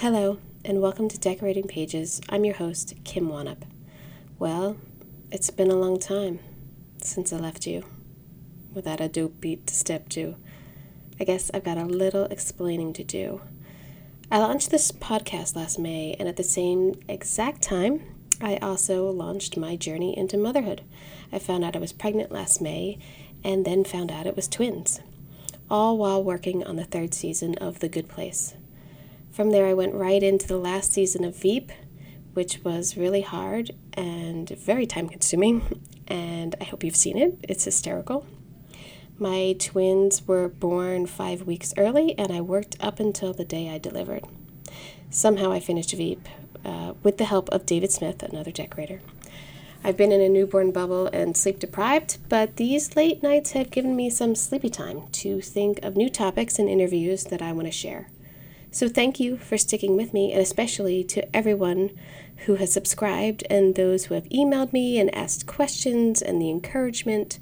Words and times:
Hello, 0.00 0.38
and 0.64 0.80
welcome 0.80 1.10
to 1.10 1.18
Decorating 1.18 1.68
Pages. 1.68 2.22
I'm 2.30 2.46
your 2.46 2.54
host, 2.54 2.94
Kim 3.04 3.28
Wannop. 3.28 3.64
Well, 4.38 4.78
it's 5.30 5.50
been 5.50 5.70
a 5.70 5.76
long 5.76 5.98
time 5.98 6.38
since 7.02 7.34
I 7.34 7.36
left 7.36 7.66
you 7.66 7.84
without 8.72 9.02
a 9.02 9.10
dope 9.10 9.42
beat 9.42 9.66
to 9.66 9.74
step 9.74 10.08
to. 10.08 10.36
I 11.20 11.24
guess 11.24 11.50
I've 11.52 11.64
got 11.64 11.76
a 11.76 11.84
little 11.84 12.24
explaining 12.24 12.94
to 12.94 13.04
do. 13.04 13.42
I 14.30 14.38
launched 14.38 14.70
this 14.70 14.90
podcast 14.90 15.54
last 15.54 15.78
May, 15.78 16.16
and 16.18 16.26
at 16.30 16.38
the 16.38 16.44
same 16.44 16.94
exact 17.06 17.60
time, 17.60 18.00
I 18.40 18.56
also 18.56 19.10
launched 19.10 19.58
my 19.58 19.76
journey 19.76 20.16
into 20.16 20.38
motherhood. 20.38 20.80
I 21.30 21.38
found 21.38 21.62
out 21.62 21.76
I 21.76 21.78
was 21.78 21.92
pregnant 21.92 22.32
last 22.32 22.62
May, 22.62 22.98
and 23.44 23.66
then 23.66 23.84
found 23.84 24.10
out 24.10 24.26
it 24.26 24.34
was 24.34 24.48
twins, 24.48 25.00
all 25.70 25.98
while 25.98 26.24
working 26.24 26.64
on 26.64 26.76
the 26.76 26.84
third 26.84 27.12
season 27.12 27.54
of 27.56 27.80
The 27.80 27.88
Good 27.90 28.08
Place. 28.08 28.54
From 29.30 29.50
there, 29.50 29.66
I 29.66 29.74
went 29.74 29.94
right 29.94 30.22
into 30.22 30.46
the 30.46 30.58
last 30.58 30.92
season 30.92 31.24
of 31.24 31.36
Veep, 31.36 31.70
which 32.34 32.64
was 32.64 32.96
really 32.96 33.20
hard 33.20 33.70
and 33.94 34.48
very 34.48 34.86
time 34.86 35.08
consuming, 35.08 35.82
and 36.08 36.56
I 36.60 36.64
hope 36.64 36.82
you've 36.82 36.96
seen 36.96 37.16
it. 37.16 37.38
It's 37.48 37.64
hysterical. 37.64 38.26
My 39.18 39.54
twins 39.58 40.26
were 40.26 40.48
born 40.48 41.06
five 41.06 41.42
weeks 41.42 41.72
early, 41.76 42.18
and 42.18 42.32
I 42.32 42.40
worked 42.40 42.76
up 42.80 42.98
until 42.98 43.32
the 43.32 43.44
day 43.44 43.68
I 43.68 43.78
delivered. 43.78 44.24
Somehow 45.10 45.52
I 45.52 45.60
finished 45.60 45.92
Veep 45.94 46.28
uh, 46.64 46.94
with 47.02 47.18
the 47.18 47.24
help 47.24 47.48
of 47.50 47.66
David 47.66 47.92
Smith, 47.92 48.22
another 48.22 48.50
decorator. 48.50 49.00
I've 49.84 49.96
been 49.96 50.12
in 50.12 50.20
a 50.20 50.28
newborn 50.28 50.72
bubble 50.72 51.06
and 51.06 51.36
sleep 51.36 51.58
deprived, 51.58 52.18
but 52.28 52.56
these 52.56 52.96
late 52.96 53.22
nights 53.22 53.52
have 53.52 53.70
given 53.70 53.94
me 53.94 54.10
some 54.10 54.34
sleepy 54.34 54.68
time 54.68 55.08
to 55.12 55.40
think 55.40 55.78
of 55.82 55.96
new 55.96 56.10
topics 56.10 56.58
and 56.58 56.68
interviews 56.68 57.24
that 57.24 57.40
I 57.40 57.52
want 57.52 57.66
to 57.66 57.72
share. 57.72 58.08
So 58.72 58.88
thank 58.88 59.18
you 59.18 59.36
for 59.36 59.58
sticking 59.58 59.96
with 59.96 60.14
me, 60.14 60.32
and 60.32 60.40
especially 60.40 61.02
to 61.04 61.36
everyone 61.36 61.90
who 62.46 62.54
has 62.54 62.72
subscribed 62.72 63.42
and 63.50 63.74
those 63.74 64.04
who 64.04 64.14
have 64.14 64.28
emailed 64.28 64.72
me 64.72 64.98
and 64.98 65.12
asked 65.14 65.46
questions 65.46 66.22
and 66.22 66.40
the 66.40 66.50
encouragement. 66.50 67.40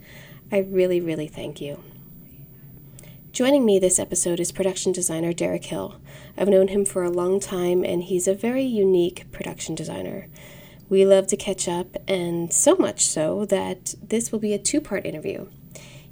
I 0.51 0.59
really, 0.59 1.01
really 1.01 1.29
thank 1.29 1.61
you. 1.61 1.83
Joining 3.31 3.67
me 3.67 3.79
this 3.79 3.99
episode 3.99 4.41
is 4.41 4.53
production 4.53 4.91
designer 4.91 5.35
Derek 5.35 5.67
Hill. 5.67 6.01
I've 6.37 6.49
known 6.49 6.69
him 6.69 6.87
for 6.87 7.03
a 7.03 7.11
long 7.11 7.41
time, 7.41 7.85
and 7.85 8.05
he's 8.05 8.27
a 8.27 8.35
very 8.35 8.65
unique 8.65 9.31
production 9.31 9.75
designer. 9.75 10.29
We 10.89 11.05
love 11.05 11.27
to 11.27 11.37
catch 11.37 11.69
up, 11.69 11.99
and 12.09 12.51
so 12.51 12.75
much 12.75 13.05
so 13.05 13.45
that 13.45 13.95
this 14.03 14.33
will 14.33 14.39
be 14.39 14.55
a 14.55 14.59
two 14.59 14.81
part 14.81 15.05
interview. 15.05 15.49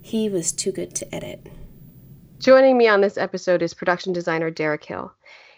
He 0.01 0.29
was 0.29 0.53
too 0.53 0.73
good 0.73 0.95
to 0.97 1.15
edit. 1.15 1.47
Joining 2.39 2.77
me 2.77 2.87
on 2.87 3.01
this 3.01 3.17
episode 3.17 3.63
is 3.63 3.73
production 3.73 4.13
designer 4.13 4.51
Derek 4.51 4.85
Hill. 4.85 5.11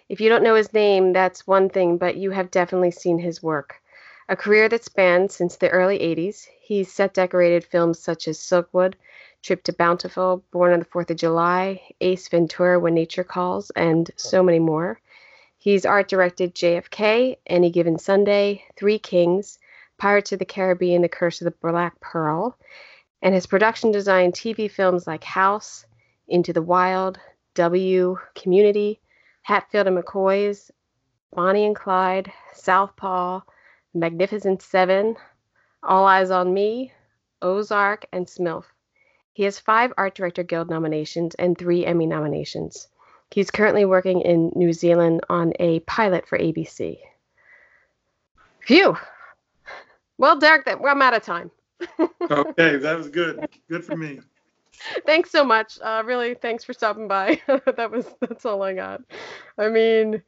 If 0.09 0.21
you 0.21 0.29
don't 0.29 0.45
know 0.45 0.55
his 0.55 0.73
name, 0.73 1.13
that's 1.13 1.45
one 1.45 1.69
thing, 1.69 1.99
but 1.99 2.17
you 2.17 2.31
have 2.31 2.53
definitely 2.53 2.93
seen 2.93 3.19
his 3.19 3.43
work. 3.43 3.83
A 4.29 4.37
career 4.37 4.69
that 4.69 4.85
spans 4.85 5.35
since 5.35 5.57
the 5.57 5.71
early 5.71 5.99
80s, 5.99 6.47
he's 6.61 6.93
set 6.93 7.15
decorated 7.15 7.65
films 7.65 7.99
such 7.99 8.29
as 8.29 8.39
Silkwood, 8.39 8.95
Trip 9.43 9.63
to 9.65 9.73
Bountiful, 9.73 10.45
Born 10.53 10.73
on 10.73 10.79
the 10.79 10.85
Fourth 10.85 11.11
of 11.11 11.17
July, 11.17 11.83
Ace 12.01 12.29
Ventura 12.29 12.79
When 12.79 12.95
Nature 12.95 13.25
Calls, 13.25 13.71
and 13.71 14.09
so 14.15 14.45
many 14.45 14.61
more. 14.61 15.01
He's 15.59 15.85
art 15.85 16.09
directed 16.09 16.55
JFK, 16.55 17.39
Any 17.47 17.71
Given 17.71 17.99
Sunday, 17.99 18.65
Three 18.77 19.01
Kings, 19.01 19.59
Pirates 19.99 20.31
of 20.31 20.39
the 20.39 20.45
Caribbean, 20.45 21.03
The 21.03 21.09
Curse 21.09 21.41
of 21.41 21.47
the 21.47 21.71
Black 21.71 21.99
Pearl, 22.01 22.57
and 23.21 23.35
has 23.35 23.47
production 23.47 23.91
designed 23.91 24.35
TV 24.35 24.71
films 24.71 25.07
like 25.07 25.25
House, 25.25 25.85
Into 26.29 26.53
the 26.53 26.63
Wild, 26.63 27.19
W, 27.55 28.17
Community, 28.35 29.01
Hatfield 29.43 29.87
and 29.87 29.99
McCoy's, 29.99 30.71
Bonnie 31.35 31.67
and 31.67 31.77
Clyde, 31.77 32.33
Southpaw, 32.55 33.41
Magnificent 33.95 34.63
Seven, 34.63 35.17
All 35.83 36.07
Eyes 36.07 36.31
on 36.31 36.53
Me, 36.53 36.93
Ozark, 37.43 38.07
and 38.13 38.27
Smilf. 38.27 38.65
He 39.33 39.45
has 39.45 39.59
five 39.59 39.93
Art 39.97 40.15
Director 40.15 40.43
Guild 40.43 40.69
nominations 40.69 41.35
and 41.37 41.57
three 41.57 41.87
Emmy 41.87 42.07
nominations. 42.07 42.89
He's 43.31 43.51
currently 43.51 43.85
working 43.85 44.21
in 44.23 44.53
New 44.55 44.73
Zealand 44.73 45.21
on 45.29 45.53
a 45.61 45.81
pilot 45.81 46.27
for 46.27 46.39
ABC. 46.39 46.99
Phew. 48.61 48.97
Well, 50.17 50.39
Derek, 50.39 50.67
I'm 50.67 51.03
out 51.03 51.15
of 51.15 51.23
time. 51.23 51.51
okay, 52.31 52.77
that 52.77 52.97
was 52.97 53.09
good. 53.09 53.49
Good 53.69 53.85
for 53.85 53.97
me. 53.97 54.21
thanks 55.07 55.31
so 55.31 55.45
much. 55.45 55.79
Uh, 55.83 56.03
really, 56.05 56.35
thanks 56.35 56.65
for 56.65 56.73
stopping 56.73 57.09
by. 57.09 57.41
that 57.47 57.91
was 57.91 58.07
that's 58.21 58.45
all 58.45 58.63
I 58.63 58.75
got. 58.75 59.03
I 59.59 59.69
mean, 59.69 60.23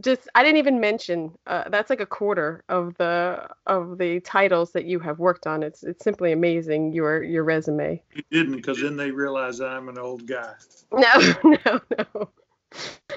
just 0.00 0.28
I 0.34 0.42
didn't 0.42 0.58
even 0.58 0.80
mention 0.80 1.32
uh, 1.46 1.68
that's 1.68 1.90
like 1.90 2.00
a 2.00 2.06
quarter 2.06 2.64
of 2.68 2.96
the 2.98 3.48
of 3.66 3.98
the 3.98 4.20
titles 4.20 4.72
that 4.72 4.84
you 4.84 4.98
have 5.00 5.18
worked 5.18 5.46
on. 5.46 5.62
It's 5.62 5.82
it's 5.82 6.04
simply 6.04 6.32
amazing 6.32 6.92
your 6.92 7.22
your 7.22 7.44
resume. 7.44 8.02
You 8.14 8.22
didn't 8.30 8.56
because 8.56 8.80
then 8.80 8.96
they 8.96 9.10
realize 9.10 9.60
I'm 9.60 9.88
an 9.88 9.98
old 9.98 10.26
guy. 10.26 10.52
No, 10.92 11.34
no, 11.42 11.80
no. 11.98 12.30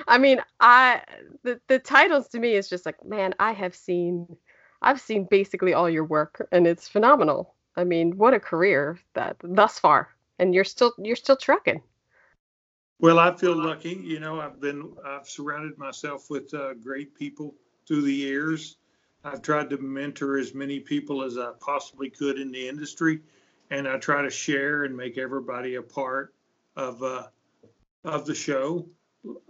I 0.07 0.17
mean, 0.17 0.41
I 0.59 1.03
the 1.43 1.61
the 1.67 1.77
titles 1.77 2.27
to 2.29 2.39
me 2.39 2.55
is 2.55 2.67
just 2.67 2.85
like, 2.85 3.03
man, 3.05 3.35
I 3.39 3.51
have 3.51 3.75
seen 3.75 4.25
I've 4.81 4.99
seen 4.99 5.27
basically 5.29 5.73
all 5.73 5.89
your 5.89 6.05
work 6.05 6.47
and 6.51 6.65
it's 6.65 6.87
phenomenal. 6.87 7.53
I 7.75 7.83
mean, 7.83 8.17
what 8.17 8.33
a 8.33 8.39
career 8.39 8.99
that 9.13 9.37
thus 9.43 9.79
far. 9.79 10.09
And 10.37 10.53
you're 10.53 10.63
still 10.63 10.93
you're 10.97 11.15
still 11.15 11.35
trucking. 11.35 11.81
Well, 12.99 13.19
I 13.19 13.35
feel 13.35 13.55
lucky. 13.55 14.01
You 14.03 14.19
know, 14.19 14.41
I've 14.41 14.59
been 14.59 14.93
I've 15.05 15.27
surrounded 15.27 15.77
myself 15.77 16.29
with 16.29 16.53
uh, 16.53 16.73
great 16.75 17.15
people 17.15 17.55
through 17.87 18.01
the 18.01 18.13
years. 18.13 18.77
I've 19.23 19.41
tried 19.41 19.69
to 19.71 19.77
mentor 19.77 20.37
as 20.37 20.53
many 20.53 20.79
people 20.79 21.23
as 21.23 21.37
I 21.37 21.51
possibly 21.59 22.09
could 22.09 22.39
in 22.39 22.51
the 22.51 22.67
industry, 22.67 23.19
and 23.69 23.87
I 23.87 23.97
try 23.97 24.21
to 24.21 24.29
share 24.29 24.83
and 24.83 24.95
make 24.95 25.17
everybody 25.17 25.75
a 25.75 25.81
part 25.81 26.33
of 26.75 27.03
uh, 27.03 27.27
of 28.03 28.25
the 28.25 28.35
show. 28.35 28.87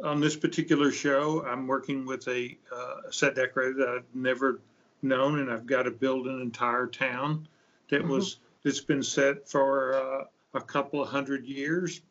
On 0.04 0.20
this 0.20 0.36
particular 0.36 0.92
show, 0.92 1.46
I'm 1.46 1.68
working 1.68 2.06
with 2.06 2.28
a 2.28 2.58
uh, 2.76 3.12
set 3.12 3.36
decorator 3.36 3.76
that 3.76 3.90
I've 3.90 4.16
never 4.16 4.62
known, 5.04 5.40
and 5.40 5.52
I've 5.52 5.68
got 5.68 5.84
to 5.84 5.92
build 5.92 6.28
an 6.28 6.42
entire 6.42 6.88
town 6.88 7.48
that 7.90 8.02
mm-hmm. 8.02 8.12
was 8.12 8.38
that's 8.64 8.82
been 8.82 9.04
set 9.04 9.48
for 9.50 9.94
uh, 9.94 10.24
a 10.54 10.62
couple 10.62 11.02
of 11.02 11.10
hundred 11.10 11.46
years 11.46 12.02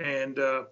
and 0.00 0.38
uh, 0.38 0.64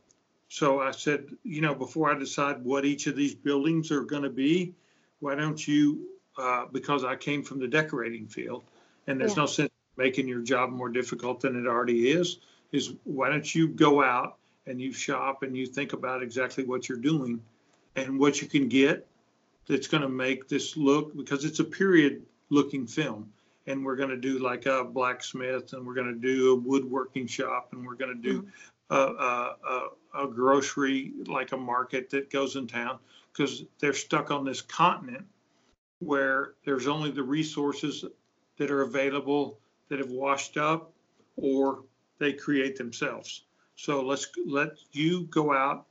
so 0.48 0.80
I 0.80 0.92
said, 0.92 1.26
you 1.42 1.60
know, 1.60 1.74
before 1.74 2.10
I 2.10 2.18
decide 2.18 2.62
what 2.62 2.84
each 2.84 3.06
of 3.06 3.16
these 3.16 3.34
buildings 3.34 3.90
are 3.90 4.02
going 4.02 4.22
to 4.22 4.30
be, 4.30 4.74
why 5.20 5.34
don't 5.34 5.66
you, 5.66 6.06
uh, 6.38 6.66
because 6.72 7.04
I 7.04 7.16
came 7.16 7.42
from 7.42 7.58
the 7.58 7.66
decorating 7.66 8.26
field, 8.28 8.64
and 9.06 9.20
there's 9.20 9.32
yeah. 9.32 9.42
no 9.42 9.46
sense 9.46 9.70
making 9.96 10.28
your 10.28 10.42
job 10.42 10.70
more 10.70 10.88
difficult 10.88 11.40
than 11.40 11.56
it 11.58 11.66
already 11.66 12.10
is, 12.10 12.38
is 12.70 12.94
why 13.04 13.30
don't 13.30 13.54
you 13.54 13.66
go 13.66 14.02
out 14.02 14.36
and 14.66 14.80
you 14.80 14.92
shop 14.92 15.42
and 15.42 15.56
you 15.56 15.66
think 15.66 15.94
about 15.94 16.22
exactly 16.22 16.64
what 16.64 16.88
you're 16.88 16.98
doing 16.98 17.40
and 17.96 18.18
what 18.18 18.42
you 18.42 18.46
can 18.46 18.68
get 18.68 19.06
that's 19.66 19.88
going 19.88 20.02
to 20.02 20.08
make 20.08 20.48
this 20.48 20.76
look, 20.76 21.16
because 21.16 21.44
it's 21.44 21.60
a 21.60 21.64
period 21.64 22.22
looking 22.50 22.86
film 22.86 23.32
and 23.66 23.84
we're 23.84 23.96
going 23.96 24.10
to 24.10 24.16
do 24.16 24.38
like 24.38 24.66
a 24.66 24.84
blacksmith 24.84 25.72
and 25.72 25.86
we're 25.86 25.94
going 25.94 26.12
to 26.12 26.20
do 26.20 26.52
a 26.52 26.56
woodworking 26.56 27.26
shop 27.26 27.68
and 27.72 27.86
we're 27.86 27.94
going 27.94 28.14
to 28.14 28.22
do 28.22 28.42
mm-hmm 28.42 28.50
a, 28.90 28.96
a, 28.96 29.88
a 30.14 30.28
grocery 30.28 31.12
like 31.26 31.52
a 31.52 31.56
market 31.56 32.10
that 32.10 32.30
goes 32.30 32.56
in 32.56 32.66
town 32.66 32.98
because 33.32 33.64
they're 33.80 33.92
stuck 33.92 34.30
on 34.30 34.44
this 34.44 34.62
continent 34.62 35.26
where 36.00 36.52
there's 36.64 36.86
only 36.86 37.10
the 37.10 37.22
resources 37.22 38.04
that 38.58 38.70
are 38.70 38.82
available 38.82 39.58
that 39.88 39.98
have 39.98 40.10
washed 40.10 40.56
up 40.56 40.92
or 41.36 41.82
they 42.18 42.32
create 42.32 42.76
themselves. 42.76 43.42
So 43.76 44.02
let's 44.02 44.26
let 44.46 44.70
you 44.92 45.24
go 45.24 45.52
out, 45.52 45.86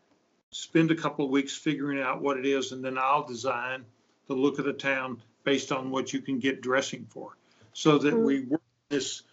spend 0.52 0.90
a 0.92 0.96
couple 0.96 1.26
of 1.26 1.32
weeks 1.32 1.56
figuring 1.56 2.02
out 2.02 2.22
what 2.22 2.38
it 2.38 2.46
is, 2.46 2.72
and 2.72 2.84
then 2.84 2.98
I'll 2.98 3.26
design 3.26 3.86
the 4.28 4.34
look 4.34 4.58
of 4.58 4.66
the 4.66 4.74
town 4.74 5.22
based 5.44 5.72
on 5.72 5.92
what 5.92 6.12
you 6.12 6.22
can 6.22 6.40
get 6.40 6.62
dressing 6.62 7.06
for. 7.10 7.38
So 7.76 7.98
that 7.98 8.14
mm-hmm. 8.14 8.26
we 8.26 8.42
work 8.46 8.62
this 8.90 9.24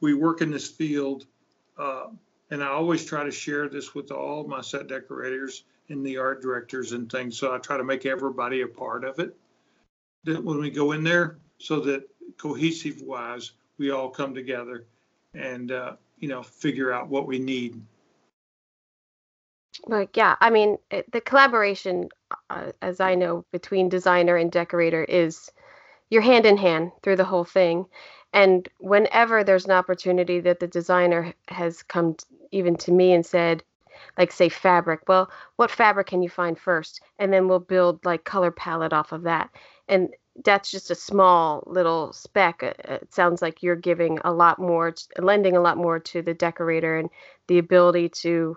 we 0.00 0.14
work 0.14 0.40
in 0.40 0.50
this 0.50 0.66
field 0.66 1.26
uh, 1.78 2.06
and 2.50 2.64
I 2.64 2.68
always 2.68 3.04
try 3.04 3.24
to 3.24 3.30
share 3.30 3.68
this 3.68 3.94
with 3.94 4.10
all 4.10 4.44
my 4.44 4.60
set 4.60 4.88
decorators 4.88 5.64
and 5.88 6.04
the 6.04 6.18
art 6.18 6.42
directors 6.42 6.92
and 6.92 7.10
things. 7.10 7.38
So 7.38 7.54
I 7.54 7.58
try 7.58 7.76
to 7.76 7.84
make 7.84 8.06
everybody 8.06 8.62
a 8.62 8.66
part 8.66 9.04
of 9.04 9.18
it. 9.18 9.36
That 10.24 10.42
when 10.42 10.58
we 10.58 10.70
go 10.70 10.92
in 10.92 11.04
there, 11.04 11.38
so 11.58 11.80
that 11.80 12.08
cohesive 12.38 13.02
wise, 13.02 13.52
we 13.78 13.90
all 13.90 14.08
come 14.08 14.34
together 14.34 14.86
and 15.34 15.72
uh, 15.72 15.96
you 16.18 16.28
know 16.28 16.42
figure 16.42 16.92
out 16.92 17.08
what 17.08 17.26
we 17.26 17.38
need. 17.38 17.80
Like 19.86 20.16
yeah, 20.16 20.36
I 20.40 20.50
mean 20.50 20.76
the 20.90 21.20
collaboration, 21.20 22.08
uh, 22.50 22.72
as 22.82 23.00
I 23.00 23.14
know, 23.14 23.44
between 23.52 23.88
designer 23.88 24.36
and 24.36 24.50
decorator 24.50 25.04
is 25.04 25.50
you're 26.10 26.22
hand 26.22 26.44
in 26.46 26.56
hand 26.56 26.92
through 27.02 27.16
the 27.16 27.24
whole 27.24 27.44
thing. 27.44 27.86
And 28.32 28.68
whenever 28.78 29.42
there's 29.42 29.64
an 29.64 29.72
opportunity 29.72 30.40
that 30.40 30.60
the 30.60 30.66
designer 30.66 31.32
has 31.48 31.82
come 31.82 32.16
even 32.52 32.76
to 32.76 32.92
me 32.92 33.12
and 33.12 33.24
said, 33.24 33.62
like 34.18 34.32
say 34.32 34.48
fabric, 34.48 35.00
well, 35.08 35.30
what 35.56 35.70
fabric 35.70 36.08
can 36.08 36.22
you 36.22 36.28
find 36.28 36.58
first? 36.58 37.00
And 37.18 37.32
then 37.32 37.48
we'll 37.48 37.60
build 37.60 38.04
like 38.04 38.24
color 38.24 38.50
palette 38.50 38.92
off 38.92 39.12
of 39.12 39.22
that. 39.22 39.50
And 39.88 40.10
that's 40.44 40.70
just 40.70 40.90
a 40.90 40.94
small 40.94 41.64
little 41.66 42.12
speck. 42.12 42.62
It 42.62 43.12
sounds 43.12 43.42
like 43.42 43.62
you're 43.62 43.76
giving 43.76 44.18
a 44.24 44.32
lot 44.32 44.58
more, 44.58 44.94
lending 45.18 45.56
a 45.56 45.60
lot 45.60 45.76
more 45.76 45.98
to 45.98 46.22
the 46.22 46.34
decorator 46.34 46.96
and 46.98 47.10
the 47.46 47.58
ability 47.58 48.08
to, 48.08 48.56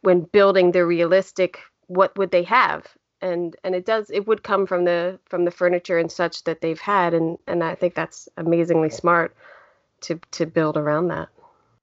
when 0.00 0.22
building 0.22 0.72
the 0.72 0.84
realistic, 0.84 1.60
what 1.86 2.16
would 2.18 2.30
they 2.30 2.42
have? 2.42 2.86
And 3.20 3.56
and 3.64 3.74
it 3.74 3.84
does 3.84 4.10
it 4.10 4.26
would 4.26 4.42
come 4.42 4.66
from 4.66 4.84
the 4.84 5.18
from 5.24 5.44
the 5.44 5.50
furniture 5.50 5.98
and 5.98 6.10
such 6.10 6.44
that 6.44 6.60
they've 6.60 6.80
had 6.80 7.14
and 7.14 7.38
and 7.46 7.64
I 7.64 7.74
think 7.74 7.94
that's 7.94 8.28
amazingly 8.36 8.90
smart 8.90 9.34
to 10.02 10.20
to 10.32 10.46
build 10.46 10.76
around 10.76 11.08
that. 11.08 11.28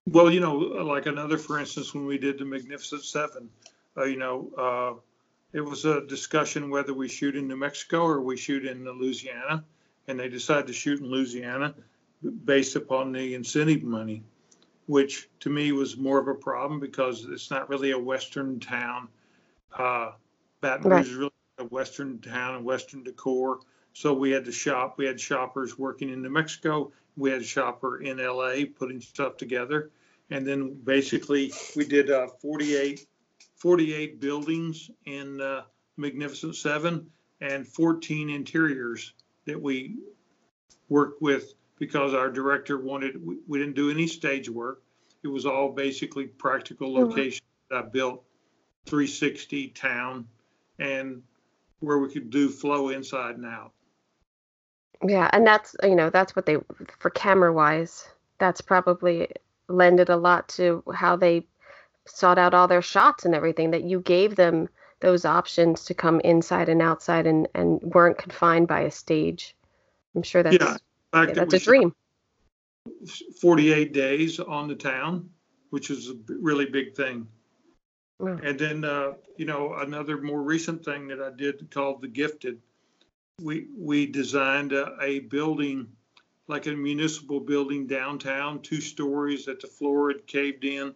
Well, 0.08 0.32
you 0.32 0.40
know, 0.40 0.56
like 0.56 1.08
another, 1.08 1.38
for 1.38 1.60
instance, 1.60 1.94
when 1.94 2.06
we 2.06 2.20
did 2.20 2.38
the 2.38 2.46
Magnificent 2.46 3.04
Seven, 3.04 3.50
uh, 3.98 4.04
you 4.04 4.18
know, 4.18 4.52
uh, 4.56 5.00
it 5.52 5.62
was 5.62 5.86
a 5.86 6.06
discussion 6.06 6.70
whether 6.70 6.94
we 6.94 7.08
shoot 7.08 7.36
in 7.36 7.48
New 7.48 7.56
Mexico 7.56 8.04
or 8.04 8.22
we 8.22 8.38
shoot 8.38 8.66
in 8.66 8.86
Louisiana, 8.86 9.64
and 10.08 10.20
they 10.20 10.30
decided 10.30 10.68
to 10.68 10.74
shoot 10.74 11.00
in 11.00 11.08
Louisiana 11.08 11.74
based 12.44 12.76
upon 12.76 13.12
the 13.12 13.34
incentive 13.34 13.81
money, 13.81 14.24
which 14.86 15.28
to 15.40 15.50
me 15.50 15.72
was 15.72 15.98
more 15.98 16.20
of 16.20 16.28
a 16.28 16.36
problem 16.36 16.80
because 16.80 17.26
it's 17.26 17.50
not 17.50 17.70
really 17.70 17.92
a 17.92 18.00
Western 18.00 18.60
town. 18.60 19.08
Uh, 19.74 20.12
Baton 20.66 20.90
Right. 20.90 21.06
Is 21.06 21.14
really 21.14 21.32
a 21.60 21.66
Western 21.66 22.20
town 22.20 22.56
and 22.56 22.66
Western 22.66 23.04
decor. 23.04 23.60
So 23.94 24.14
we 24.14 24.32
had 24.32 24.44
to 24.46 24.52
shop. 24.52 24.98
We 24.98 25.06
had 25.06 25.22
shoppers 25.22 25.78
working 25.78 26.10
in 26.10 26.24
New 26.24 26.30
Mexico. 26.30 26.92
We 27.16 27.30
had 27.30 27.42
a 27.42 27.46
shopper 27.46 28.02
in 28.02 28.18
LA 28.18 28.66
putting 28.76 29.00
stuff 29.00 29.38
together. 29.38 29.92
And 30.32 30.46
then 30.46 30.74
basically 30.84 31.54
we 31.76 31.86
did 31.86 32.10
uh, 32.10 32.28
48, 32.42 33.06
48 33.58 34.20
buildings 34.20 34.90
in 35.06 35.40
uh, 35.40 35.62
Magnificent 35.98 36.56
Seven 36.56 37.12
and 37.42 37.68
14 37.68 38.32
interiors 38.32 39.14
that 39.46 39.62
we 39.62 39.98
worked 40.90 41.22
with 41.22 41.54
because 41.78 42.16
our 42.16 42.32
director 42.32 42.80
wanted, 42.80 43.24
we, 43.24 43.38
we 43.48 43.60
didn't 43.60 43.76
do 43.76 43.92
any 43.92 44.08
stage 44.08 44.50
work. 44.50 44.82
It 45.24 45.28
was 45.28 45.46
all 45.46 45.72
basically 45.72 46.26
practical 46.26 46.96
Mhm. 46.96 47.10
locations 47.10 47.42
that 47.70 47.78
I 47.78 47.82
built 47.84 48.24
360 48.88 49.68
town 49.70 50.28
and 50.80 51.22
where 51.80 52.00
we 52.00 52.12
could 52.12 52.30
do 52.30 52.50
flow 52.50 52.89
inside 52.89 53.36
and 53.36 53.45
out. 53.45 53.72
Yeah, 55.04 55.30
and 55.33 55.45
that's 55.45 55.75
you 55.83 55.95
know 55.95 56.10
that's 56.10 56.36
what 56.36 56.45
they 56.45 56.57
for 57.00 57.10
camera 57.10 57.54
wise, 57.54 58.07
that's 58.39 58.62
probably 58.62 59.27
lended 59.68 60.10
a 60.10 60.18
lot 60.18 60.48
to 60.50 60.83
how 60.94 61.16
they 61.16 61.45
sought 62.06 62.38
out 62.38 62.54
all 62.54 62.68
their 62.68 62.81
shots 62.81 63.25
and 63.25 63.36
everything 63.36 63.72
that 63.72 63.83
you 63.83 64.00
gave 64.00 64.36
them 64.36 64.69
those 65.01 65.25
options 65.25 65.86
to 65.86 65.94
come 65.94 66.19
inside 66.22 66.69
and 66.69 66.81
outside 66.81 67.28
and 67.28 67.48
and 67.54 67.81
weren't 67.81 68.18
confined 68.18 68.68
by 68.68 68.81
a 68.81 68.92
stage. 68.92 69.56
I'm 70.16 70.24
sure 70.24 70.44
that's 70.44 70.56
Yeah, 70.56 70.78
fact, 71.12 71.36
that's 71.36 71.54
a 71.54 71.60
dream. 71.60 71.94
48 73.42 73.94
days 73.94 74.39
on 74.39 74.68
the 74.68 74.75
town, 74.75 75.30
which 75.71 75.89
is 75.89 76.10
a 76.10 76.16
really 76.28 76.66
big 76.66 76.95
thing. 76.95 77.28
Wow. 78.20 78.40
And 78.44 78.58
then, 78.58 78.84
uh, 78.84 79.14
you 79.38 79.46
know, 79.46 79.74
another 79.74 80.22
more 80.22 80.42
recent 80.42 80.86
thing 80.86 81.08
that 81.08 81.22
I 81.22 81.32
did 81.36 81.70
called 81.72 82.02
the 82.02 82.08
Gifted. 82.08 82.60
We 83.42 83.68
we 83.78 84.06
designed 84.06 84.72
a, 84.72 84.96
a 85.02 85.20
building, 85.20 85.88
like 86.48 86.68
a 86.68 86.72
municipal 86.72 87.42
building 87.42 87.88
downtown, 87.88 88.62
two 88.62 88.80
stories 88.80 89.46
that 89.46 89.60
the 89.60 89.68
floor 89.68 90.10
had 90.10 90.26
caved 90.28 90.64
in. 90.64 90.96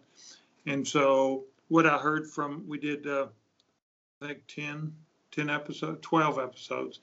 And 0.66 0.86
so 0.86 1.44
what 1.68 1.86
I 1.86 1.98
heard 1.98 2.26
from, 2.26 2.64
we 2.66 2.78
did, 2.78 3.06
uh, 3.06 3.26
I 4.22 4.28
think 4.28 4.46
10, 4.48 4.94
10 5.30 5.50
episodes, 5.50 5.98
12 6.00 6.38
episodes. 6.38 7.00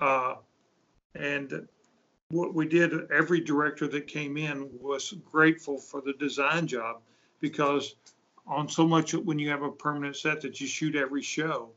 Uh, 0.00 0.34
and 1.14 1.66
what 2.30 2.54
we 2.54 2.66
did, 2.66 3.10
every 3.10 3.40
director 3.40 3.88
that 3.88 4.06
came 4.06 4.36
in 4.36 4.68
was 4.80 5.14
grateful 5.30 5.78
for 5.78 6.02
the 6.02 6.12
design 6.14 6.66
job 6.66 7.00
because 7.40 7.94
on 8.48 8.68
so 8.68 8.86
much 8.86 9.14
when 9.14 9.38
you 9.38 9.50
have 9.50 9.62
a 9.62 9.70
permanent 9.70 10.16
set 10.16 10.40
that 10.42 10.60
you 10.60 10.66
shoot 10.66 10.96
every 10.96 11.22
show, 11.22 11.70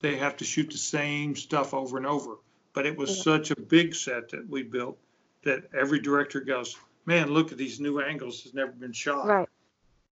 they 0.00 0.16
have 0.16 0.36
to 0.38 0.44
shoot 0.44 0.70
the 0.70 0.78
same 0.78 1.36
stuff 1.36 1.74
over 1.74 1.96
and 1.96 2.06
over. 2.06 2.36
But 2.72 2.86
it 2.86 2.96
was 2.96 3.16
Yeah. 3.16 3.22
such 3.22 3.50
a 3.50 3.56
big 3.60 3.94
set 3.94 4.28
that 4.30 4.48
we 4.48 4.62
built 4.62 4.98
that 5.42 5.68
every 5.72 6.00
director 6.00 6.40
goes, 6.40 6.76
man, 7.06 7.32
look 7.32 7.52
at 7.52 7.58
these 7.58 7.80
new 7.80 8.00
angles. 8.00 8.42
Has 8.42 8.54
never 8.54 8.72
been 8.72 8.92
shot. 8.92 9.26
Right. 9.26 9.48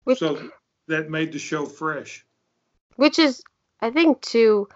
Which 0.05 0.19
So 0.19 0.49
that 0.87 1.09
made 1.09 1.31
the 1.31 1.39
show 1.39 1.65
fresh. 1.65 2.25
which 2.95 3.19
is 3.19 3.43
I 3.81 3.91
think 3.91 4.21
too 4.21 4.67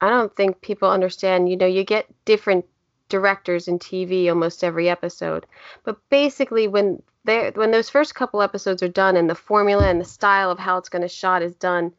I 0.00 0.08
don't 0.08 0.34
think 0.34 0.60
people 0.62 0.90
understand, 0.90 1.48
you 1.50 1.56
know, 1.56 1.66
you 1.66 1.84
get 1.84 2.06
different 2.24 2.64
directors 3.10 3.68
in 3.68 3.78
TV 3.78 4.28
almost 4.28 4.64
every 4.64 4.88
episode. 4.88 5.46
But 5.84 5.98
basically 6.08 6.66
when 6.66 7.02
they 7.24 7.50
when 7.54 7.70
those 7.70 7.90
first 7.90 8.14
couple 8.14 8.42
episodes 8.42 8.82
are 8.82 8.88
done 8.88 9.16
and 9.16 9.28
the 9.28 9.34
formula 9.34 9.88
and 9.88 10.00
the 10.00 10.04
style 10.04 10.50
of 10.50 10.58
how 10.58 10.78
it's 10.78 10.88
going 10.88 11.02
to 11.02 11.08
shot 11.08 11.42
is 11.42 11.54
done, 11.54 11.92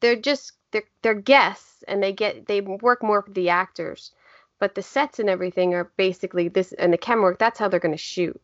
they're 0.00 0.16
just 0.16 0.52
they're 0.72 0.84
they're 1.02 1.14
guests 1.14 1.82
and 1.88 2.02
they 2.02 2.12
get 2.12 2.46
they 2.46 2.60
work 2.60 3.02
more 3.02 3.24
with 3.26 3.34
the 3.34 3.48
actors. 3.48 4.12
But 4.58 4.74
the 4.74 4.82
sets 4.82 5.20
and 5.20 5.30
everything 5.30 5.74
are 5.74 5.90
basically 5.96 6.48
this 6.48 6.72
and 6.72 6.92
the 6.92 6.98
camera 6.98 7.24
work, 7.24 7.38
that's 7.38 7.58
how 7.58 7.68
they're 7.68 7.80
going 7.80 7.92
to 7.92 7.98
shoot. 7.98 8.40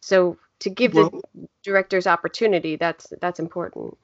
So 0.00 0.38
to 0.60 0.70
give 0.70 0.94
Well- 0.94 1.10
the 1.34 1.48
directors 1.62 2.06
opportunity, 2.06 2.76
that's 2.76 3.12
that's 3.20 3.40
important. 3.40 3.96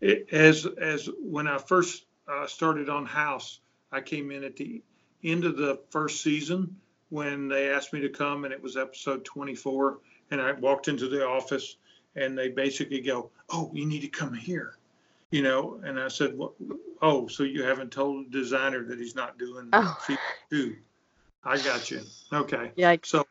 It, 0.00 0.28
as 0.32 0.66
as 0.66 1.08
when 1.20 1.46
I 1.48 1.58
first 1.58 2.04
uh, 2.28 2.46
started 2.46 2.88
on 2.88 3.06
House, 3.06 3.60
I 3.90 4.00
came 4.00 4.30
in 4.30 4.44
at 4.44 4.56
the 4.56 4.82
end 5.24 5.44
of 5.44 5.56
the 5.56 5.80
first 5.90 6.20
season 6.22 6.76
when 7.08 7.48
they 7.48 7.70
asked 7.70 7.92
me 7.92 8.00
to 8.00 8.08
come, 8.08 8.44
and 8.44 8.52
it 8.52 8.62
was 8.62 8.76
episode 8.76 9.24
24. 9.24 9.98
And 10.30 10.40
I 10.40 10.52
walked 10.52 10.88
into 10.88 11.08
the 11.08 11.26
office, 11.26 11.76
and 12.16 12.36
they 12.36 12.48
basically 12.48 13.00
go, 13.00 13.30
"Oh, 13.48 13.70
you 13.74 13.86
need 13.86 14.00
to 14.00 14.08
come 14.08 14.34
here," 14.34 14.76
you 15.30 15.42
know. 15.42 15.80
And 15.84 15.98
I 15.98 16.08
said, 16.08 16.36
well, 16.36 16.54
"Oh, 17.00 17.28
so 17.28 17.42
you 17.44 17.62
haven't 17.62 17.92
told 17.92 18.26
the 18.26 18.38
designer 18.38 18.84
that 18.84 18.98
he's 18.98 19.14
not 19.14 19.38
doing 19.38 19.68
Oh. 19.72 19.98
two? 20.50 20.76
I 21.44 21.56
got 21.58 21.90
you. 21.90 22.02
Okay." 22.32 22.72
Yeah, 22.76 22.96
So 23.02 23.26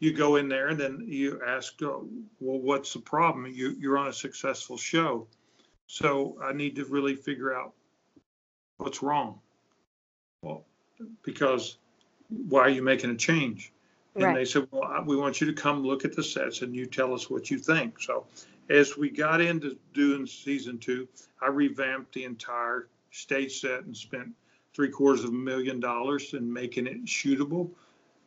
you 0.00 0.12
go 0.12 0.36
in 0.36 0.48
there 0.48 0.68
and 0.68 0.80
then 0.80 1.04
you 1.06 1.40
ask, 1.46 1.80
uh, 1.80 2.00
well, 2.40 2.58
what's 2.58 2.92
the 2.92 2.98
problem? 2.98 3.46
You, 3.46 3.70
you're 3.78 3.96
on 3.96 4.08
a 4.08 4.12
successful 4.12 4.76
show. 4.76 5.28
So 5.86 6.36
I 6.42 6.52
need 6.52 6.74
to 6.76 6.84
really 6.86 7.14
figure 7.14 7.54
out 7.54 7.72
what's 8.78 9.00
wrong. 9.00 9.38
Well, 10.42 10.64
because 11.22 11.76
why 12.28 12.62
are 12.62 12.68
you 12.68 12.82
making 12.82 13.10
a 13.10 13.16
change? 13.16 13.72
And 14.14 14.24
Right. 14.24 14.34
they 14.34 14.44
said, 14.44 14.68
well, 14.70 15.04
we 15.06 15.16
want 15.16 15.40
you 15.40 15.46
to 15.46 15.52
come 15.54 15.84
look 15.84 16.04
at 16.04 16.14
the 16.14 16.22
sets 16.22 16.62
and 16.62 16.74
you 16.74 16.86
tell 16.86 17.14
us 17.14 17.30
what 17.30 17.50
you 17.50 17.58
think. 17.58 18.00
So 18.00 18.26
as 18.68 18.96
we 18.96 19.08
got 19.08 19.40
into 19.40 19.78
doing 19.94 20.26
season 20.26 20.78
two, 20.78 21.08
I 21.40 21.48
revamped 21.48 22.12
the 22.12 22.24
entire 22.24 22.88
stage 23.10 23.60
set 23.60 23.84
and 23.84 23.96
spent 23.96 24.28
three 24.74 24.90
quarters 24.90 25.24
of 25.24 25.30
a 25.30 25.34
million 25.34 25.80
dollars 25.80 26.34
in 26.34 26.52
making 26.52 26.86
it 26.86 27.04
shootable. 27.06 27.70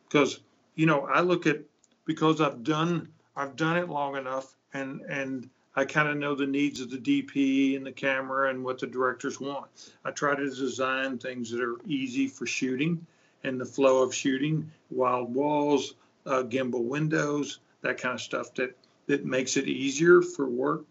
Because, 0.08 0.40
you 0.74 0.86
know, 0.86 1.06
I 1.06 1.20
look 1.20 1.46
at, 1.46 1.60
because 2.04 2.40
I've 2.40 2.62
done, 2.62 3.08
I've 3.36 3.56
done 3.56 3.76
it 3.76 3.88
long 3.88 4.16
enough 4.16 4.56
and, 4.74 5.00
and 5.02 5.48
I 5.76 5.84
kind 5.84 6.08
of 6.08 6.16
know 6.16 6.34
the 6.34 6.46
needs 6.46 6.80
of 6.80 6.90
the 6.90 6.96
DP 6.96 7.76
and 7.76 7.84
the 7.84 7.92
camera 7.92 8.50
and 8.50 8.64
what 8.64 8.78
the 8.78 8.86
directors 8.86 9.40
want. 9.40 9.66
I 10.04 10.10
try 10.10 10.34
to 10.34 10.48
design 10.48 11.18
things 11.18 11.50
that 11.50 11.60
are 11.60 11.76
easy 11.86 12.28
for 12.28 12.46
shooting 12.46 13.06
and 13.44 13.60
the 13.60 13.66
flow 13.66 14.02
of 14.02 14.14
shooting, 14.14 14.70
wild 14.90 15.34
walls, 15.34 15.94
uh, 16.26 16.42
gimbal 16.42 16.84
windows, 16.84 17.60
that 17.82 17.98
kind 17.98 18.14
of 18.14 18.20
stuff 18.20 18.54
that, 18.54 18.76
that 19.06 19.24
makes 19.24 19.56
it 19.56 19.68
easier 19.68 20.22
for 20.22 20.48
work. 20.48 20.84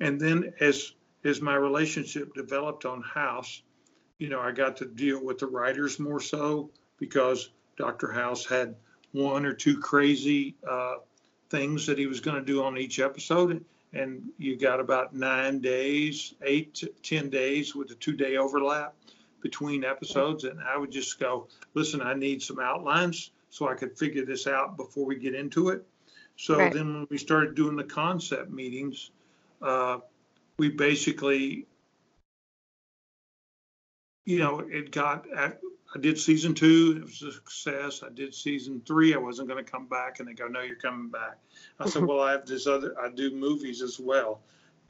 And 0.00 0.20
then 0.20 0.52
as, 0.60 0.92
as 1.24 1.40
my 1.40 1.54
relationship 1.54 2.34
developed 2.34 2.84
on 2.84 3.02
House, 3.02 3.62
you 4.18 4.28
know, 4.28 4.40
I 4.40 4.52
got 4.52 4.76
to 4.78 4.86
deal 4.86 5.22
with 5.22 5.38
the 5.38 5.46
writers 5.46 5.98
more 5.98 6.20
so 6.20 6.70
because 6.98 7.50
Dr. 7.76 8.10
House 8.10 8.46
had 8.46 8.74
one 9.12 9.44
or 9.44 9.52
two 9.52 9.78
crazy 9.78 10.54
uh, 10.68 10.96
things 11.50 11.86
that 11.86 11.98
he 11.98 12.06
was 12.06 12.20
going 12.20 12.38
to 12.38 12.44
do 12.44 12.62
on 12.62 12.78
each 12.78 12.98
episode. 12.98 13.64
and 13.92 14.22
you 14.38 14.56
got 14.56 14.80
about 14.80 15.14
nine 15.14 15.60
days, 15.60 16.34
eight 16.42 16.74
to 16.74 16.86
10 17.02 17.30
days 17.30 17.74
with 17.74 17.90
a 17.90 17.94
two 17.94 18.12
day 18.12 18.36
overlap 18.36 18.94
between 19.46 19.84
episodes. 19.84 20.42
And 20.42 20.58
I 20.60 20.76
would 20.76 20.90
just 20.90 21.20
go, 21.20 21.46
listen, 21.74 22.02
I 22.02 22.14
need 22.14 22.42
some 22.42 22.58
outlines 22.58 23.30
so 23.48 23.68
I 23.68 23.74
could 23.74 23.96
figure 23.96 24.24
this 24.24 24.48
out 24.48 24.76
before 24.76 25.06
we 25.06 25.14
get 25.14 25.36
into 25.36 25.68
it. 25.68 25.86
So 26.36 26.58
Right. 26.58 26.72
then 26.72 26.94
when 26.94 27.06
we 27.10 27.16
started 27.16 27.54
doing 27.54 27.76
the 27.76 27.84
concept 27.84 28.50
meetings, 28.50 29.12
uh, 29.62 29.98
we 30.58 30.68
basically, 30.68 31.66
you 34.24 34.38
know, 34.40 34.58
it 34.58 34.90
got, 34.90 35.30
at- 35.30 35.60
I 35.94 35.98
did 36.00 36.18
season 36.18 36.52
two, 36.52 36.96
it 36.98 37.04
was 37.04 37.22
a 37.22 37.32
success. 37.32 38.02
I 38.02 38.08
did 38.08 38.34
season 38.34 38.82
three, 38.84 39.14
I 39.14 39.18
wasn't 39.18 39.48
gonna 39.48 39.62
come 39.62 39.86
back, 39.86 40.18
and 40.18 40.28
they 40.28 40.34
go, 40.34 40.48
no, 40.48 40.60
you're 40.60 40.74
coming 40.74 41.08
back. 41.08 41.38
I 41.78 41.88
said, 41.88 42.02
well, 42.08 42.20
I 42.20 42.32
have 42.32 42.44
this 42.46 42.66
other, 42.66 42.96
I 43.00 43.10
do 43.10 43.30
movies 43.30 43.80
as 43.80 44.00
well. 44.00 44.40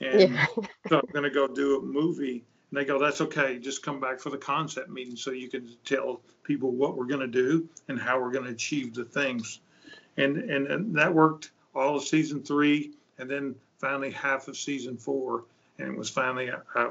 And 0.00 0.32
Yeah. 0.32 0.46
so 0.88 0.96
I'm 0.98 1.12
gonna 1.12 1.30
go 1.30 1.46
do 1.46 1.78
a 1.78 1.82
movie. 1.82 2.46
And 2.76 2.84
they 2.84 2.86
go, 2.86 2.98
that's 2.98 3.22
okay, 3.22 3.58
just 3.58 3.82
come 3.82 4.00
back 4.00 4.20
for 4.20 4.28
the 4.28 4.36
concept 4.36 4.90
meeting 4.90 5.16
so 5.16 5.30
you 5.30 5.48
can 5.48 5.66
tell 5.86 6.20
people 6.42 6.72
what 6.72 6.94
we're 6.94 7.06
gonna 7.06 7.26
do 7.26 7.66
and 7.88 7.98
how 7.98 8.20
we're 8.20 8.30
gonna 8.30 8.50
achieve 8.50 8.92
the 8.92 9.06
things. 9.06 9.60
And, 10.18 10.36
and, 10.36 10.66
and 10.66 10.94
that 10.94 11.14
worked 11.14 11.52
all 11.74 11.96
of 11.96 12.04
season 12.04 12.42
three 12.42 12.92
and 13.16 13.30
then 13.30 13.54
finally 13.78 14.10
half 14.10 14.48
of 14.48 14.58
season 14.58 14.98
four. 14.98 15.44
And 15.78 15.88
it 15.88 15.96
was 15.96 16.10
finally, 16.10 16.50
I, 16.50 16.58
I 16.74 16.90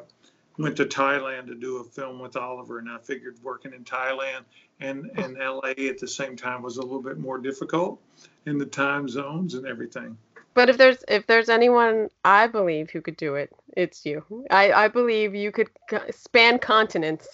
went 0.57 0.75
to 0.77 0.85
Thailand 0.85 1.45
to 1.49 1.55
do 1.55 1.77
a 1.77 1.83
film 1.83 2.17
with 2.17 2.35
Oliver 2.35 2.79
and 2.79 2.89
I 2.89 2.97
figured 2.97 3.37
working 3.43 3.71
in 3.71 3.83
Thailand 3.83 4.41
and, 4.79 5.11
and 5.19 5.37
LA 5.37 5.69
at 5.87 5.99
the 5.99 6.07
same 6.07 6.35
time 6.35 6.63
was 6.63 6.77
a 6.77 6.81
little 6.81 7.03
bit 7.03 7.19
more 7.19 7.37
difficult 7.37 8.01
in 8.47 8.57
the 8.57 8.65
time 8.65 9.07
zones 9.07 9.53
and 9.53 9.67
everything. 9.67 10.17
But 10.55 10.69
if 10.69 10.77
there's 10.77 11.03
if 11.09 11.27
there's 11.27 11.49
anyone 11.49 12.09
I 12.23 12.47
believe 12.47 12.89
who 12.89 13.01
could 13.01 13.17
do 13.17 13.35
it, 13.35 13.51
it's 13.75 14.05
you. 14.05 14.23
I 14.49 14.71
I 14.71 14.87
believe 14.87 15.35
you 15.35 15.51
could 15.51 15.69
span 16.11 16.59
continents 16.59 17.27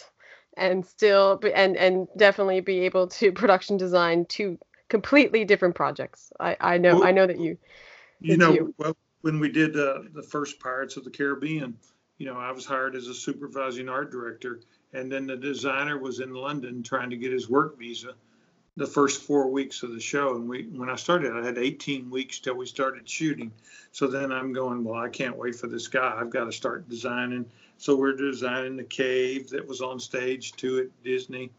and 0.57 0.85
still 0.85 1.39
and 1.53 1.77
and 1.77 2.07
definitely 2.17 2.61
be 2.61 2.79
able 2.81 3.07
to 3.07 3.31
production 3.41 3.77
design 3.77 4.25
two 4.25 4.57
completely 4.89 5.45
different 5.45 5.75
projects. 5.75 6.31
I 6.39 6.57
I 6.59 6.77
know 6.77 6.95
Well- 6.95 7.03
I 7.03 7.11
know 7.11 7.27
that 7.27 7.39
you. 7.39 7.57
You 8.23 8.37
know, 8.37 8.53
you. 8.53 8.73
well, 8.77 8.95
when 9.21 9.39
we 9.39 9.49
did 9.49 9.75
uh, 9.75 10.03
the 10.13 10.21
first 10.21 10.59
Pirates 10.59 10.95
of 10.95 11.03
the 11.03 11.09
Caribbean, 11.09 11.75
you 12.19 12.27
know, 12.27 12.37
I 12.37 12.51
was 12.51 12.65
hired 12.65 12.95
as 12.95 13.07
a 13.07 13.15
supervising 13.15 13.89
art 13.89 14.11
director, 14.11 14.59
and 14.93 15.11
then 15.11 15.25
the 15.25 15.35
designer 15.35 15.97
was 15.97 16.19
in 16.19 16.31
London 16.31 16.83
trying 16.83 17.09
to 17.09 17.17
get 17.17 17.31
his 17.31 17.49
work 17.49 17.79
visa 17.79 18.13
the 18.81 18.87
first 18.87 19.21
four 19.21 19.47
weeks 19.47 19.83
of 19.83 19.93
the 19.93 19.99
show. 19.99 20.35
And 20.35 20.49
we, 20.49 20.63
when 20.63 20.89
I 20.89 20.95
started, 20.95 21.31
I 21.33 21.45
had 21.45 21.57
18 21.57 22.09
weeks 22.09 22.39
till 22.39 22.55
we 22.55 22.65
started 22.65 23.07
shooting. 23.07 23.51
So 23.91 24.07
then 24.07 24.31
I'm 24.31 24.53
going, 24.53 24.83
well, 24.83 24.99
I 24.99 25.09
can't 25.09 25.37
wait 25.37 25.55
for 25.55 25.67
this 25.67 25.87
guy. 25.87 26.17
I've 26.19 26.31
got 26.31 26.45
to 26.45 26.51
start 26.51 26.89
designing. 26.89 27.45
So 27.77 27.95
we're 27.95 28.15
designing 28.15 28.77
the 28.77 28.83
cave 28.83 29.49
that 29.49 29.67
was 29.67 29.81
on 29.81 29.99
stage 29.99 30.53
too 30.53 30.79
at 30.79 31.03
Disney, 31.03 31.51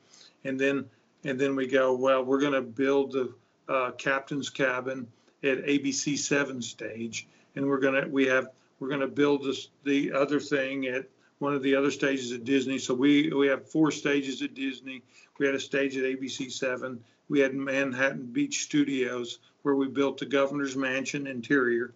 and 0.45 0.59
then 0.59 0.85
and 1.25 1.39
then 1.39 1.57
we 1.57 1.67
go, 1.67 1.95
well, 1.95 2.25
we're 2.25 2.41
going 2.41 2.53
to 2.53 2.63
build 2.63 3.13
the 3.13 3.35
uh, 3.69 3.91
captain's 3.93 4.49
cabin 4.49 5.07
at 5.43 5.65
ABC 5.65 6.17
seven 6.17 6.63
stage, 6.63 7.27
and 7.57 7.67
we're 7.67 7.81
gonna 7.81 8.07
we 8.09 8.27
have 8.27 8.49
we're 8.79 8.89
gonna 8.89 9.09
build 9.09 9.45
this 9.45 9.69
the 9.83 10.13
other 10.13 10.39
thing 10.39 10.87
at 10.87 11.07
one 11.43 11.55
of 11.55 11.63
the 11.63 11.75
other 11.75 11.91
stages 11.91 12.31
at 12.31 12.45
Disney. 12.45 12.79
So 12.79 12.95
we 12.95 13.31
we 13.33 13.49
have 13.49 13.69
four 13.69 13.91
stages 13.91 14.41
at 14.43 14.55
Disney. 14.55 15.03
We 15.39 15.47
had 15.47 15.57
a 15.57 15.61
stage 15.61 15.97
at 15.97 16.05
ABC 16.05 16.53
seven. 16.53 17.03
We 17.29 17.41
had 17.41 17.53
Manhattan 17.53 18.27
Beach 18.27 18.63
Studios 18.63 19.41
where 19.63 19.75
we 19.75 19.89
built 19.89 20.19
the 20.19 20.27
governor's 20.27 20.77
mansion 20.77 21.27
interior, 21.27 21.95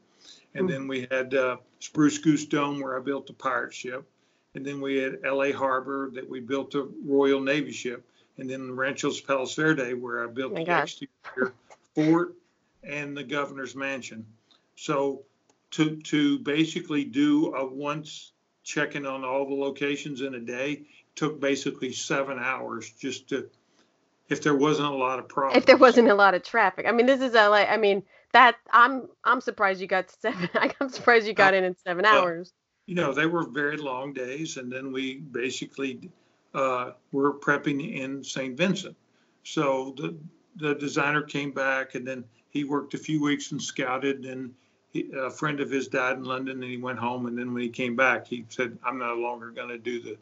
and 0.55 0.69
then 0.69 0.88
we 0.88 1.07
had 1.11 1.35
uh, 1.35 1.57
Spruce 1.79 2.19
Goose 2.19 2.45
Dome 2.47 2.81
where 2.81 2.99
I 2.99 3.00
built 3.00 3.29
the 3.29 3.33
pirate 3.33 3.73
ship, 3.73 4.05
and 4.55 4.65
then 4.65 4.81
we 4.81 4.97
had 4.97 5.21
L.A. 5.25 5.53
Harbor 5.53 6.11
that 6.15 6.29
we 6.29 6.41
built 6.41 6.73
the 6.73 6.91
Royal 7.05 7.41
Navy 7.41 7.73
ship, 7.73 8.05
and 8.38 8.50
then 8.50 8.75
Ranchos 8.75 9.21
Palos 9.21 9.55
Verde 9.55 9.95
where 9.95 10.25
I 10.25 10.26
built 10.26 10.55
My 10.55 10.61
the 10.61 10.67
gosh. 10.67 11.03
exterior 11.03 11.55
fort 11.95 12.35
and 12.83 13.17
the 13.17 13.25
governor's 13.25 13.76
mansion. 13.76 14.26
So 14.75 15.23
to, 15.73 15.97
to 15.97 16.38
basically 16.41 17.05
do 17.05 17.55
a 17.55 17.65
once 17.65 18.33
checking 18.67 19.07
on 19.07 19.25
all 19.25 19.47
the 19.47 19.55
locations 19.55 20.21
in 20.21 20.35
a 20.35 20.41
day 20.41 20.83
took 21.15 21.41
basically 21.41 21.93
seven 21.93 22.37
hours 22.39 22.91
just 22.99 23.29
to, 23.29 23.49
if 24.29 24.43
there 24.43 24.57
wasn't 24.57 24.89
a 24.89 24.95
lot 24.95 25.21
of 25.21 25.29
problems. 25.29 25.59
If 25.59 25.67
there 25.67 25.77
wasn't 25.77 26.09
a 26.09 26.15
lot 26.15 26.35
of 26.35 26.43
traffic, 26.43 26.85
I 26.87 26.93
mean, 26.93 27.07
this 27.07 27.21
is 27.21 27.33
LA. 27.33 27.63
I 27.63 27.77
mean, 27.77 28.03
that 28.33 28.57
I'm 28.71 29.09
I'm 29.25 29.41
surprised 29.41 29.81
you 29.81 29.87
got 29.87 30.11
seven. 30.21 30.51
I'm 30.81 30.91
surprised 30.91 31.27
you 31.27 31.33
got 31.33 31.55
in 31.55 31.65
in 31.65 31.77
seven 31.87 32.03
Well, 32.03 32.23
hours. 32.23 32.53
You 32.87 32.97
know, 32.97 33.15
they 33.15 33.27
were 33.27 33.49
very 33.49 33.77
long 33.77 34.13
days 34.13 34.57
and 34.57 34.71
then 34.71 34.93
we 34.93 35.17
basically, 35.17 36.11
uh, 36.55 36.93
were 37.13 37.35
prepping 37.35 37.97
in 37.97 38.23
St. 38.23 38.57
Vincent. 38.57 38.97
So 39.43 39.95
the, 39.97 40.17
the 40.57 40.75
designer 40.75 41.23
came 41.23 41.53
back 41.53 41.95
and 41.95 42.07
then 42.07 42.25
he 42.51 42.65
worked 42.65 42.95
a 42.95 42.99
few 42.99 43.23
weeks 43.23 43.53
and 43.53 43.63
scouted 43.63 44.25
and 44.25 44.55
a 45.17 45.31
friend 45.31 45.61
of 45.61 45.71
his 45.71 45.88
died 45.88 46.17
in 46.17 46.25
London 46.25 46.62
and 46.62 46.71
he 46.71 46.76
went 46.76 46.99
home. 46.99 47.26
And 47.26 47.37
then 47.38 47.53
when 47.53 47.62
he 47.62 47.69
came 47.69 47.97
back, 47.97 48.26
he 48.26 48.45
said, 48.49 48.79
I'm 48.85 48.99
no 48.99 49.15
longer 49.15 49.50
going 49.50 49.69
to 49.69 49.79
do 49.79 50.00
the, 50.00 50.17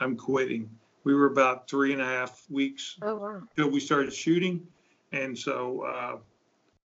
I'm 0.00 0.16
quitting. 0.16 0.70
We 1.04 1.14
were 1.14 1.26
about 1.26 1.68
three 1.68 1.92
and 1.92 2.02
a 2.02 2.04
half 2.04 2.44
weeks 2.50 2.96
Oh 3.02 3.16
wow. 3.16 3.42
till 3.56 3.70
we 3.70 3.80
started 3.80 4.12
shooting. 4.12 4.66
And 5.12 5.38
so, 5.38 5.82
uh, 5.82 6.16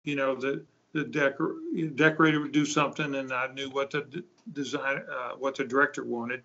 you 0.04 0.16
know, 0.16 0.34
the, 0.34 0.64
the 0.92 1.04
decor, 1.04 1.56
decorator 1.94 2.40
would 2.40 2.52
do 2.52 2.64
something 2.64 3.14
and 3.14 3.32
I 3.32 3.48
knew 3.52 3.68
what 3.70 3.90
the 3.90 4.02
d- 4.02 4.22
design, 4.52 5.02
uh, 5.10 5.32
what 5.38 5.56
the 5.56 5.64
director 5.64 6.04
wanted. 6.04 6.42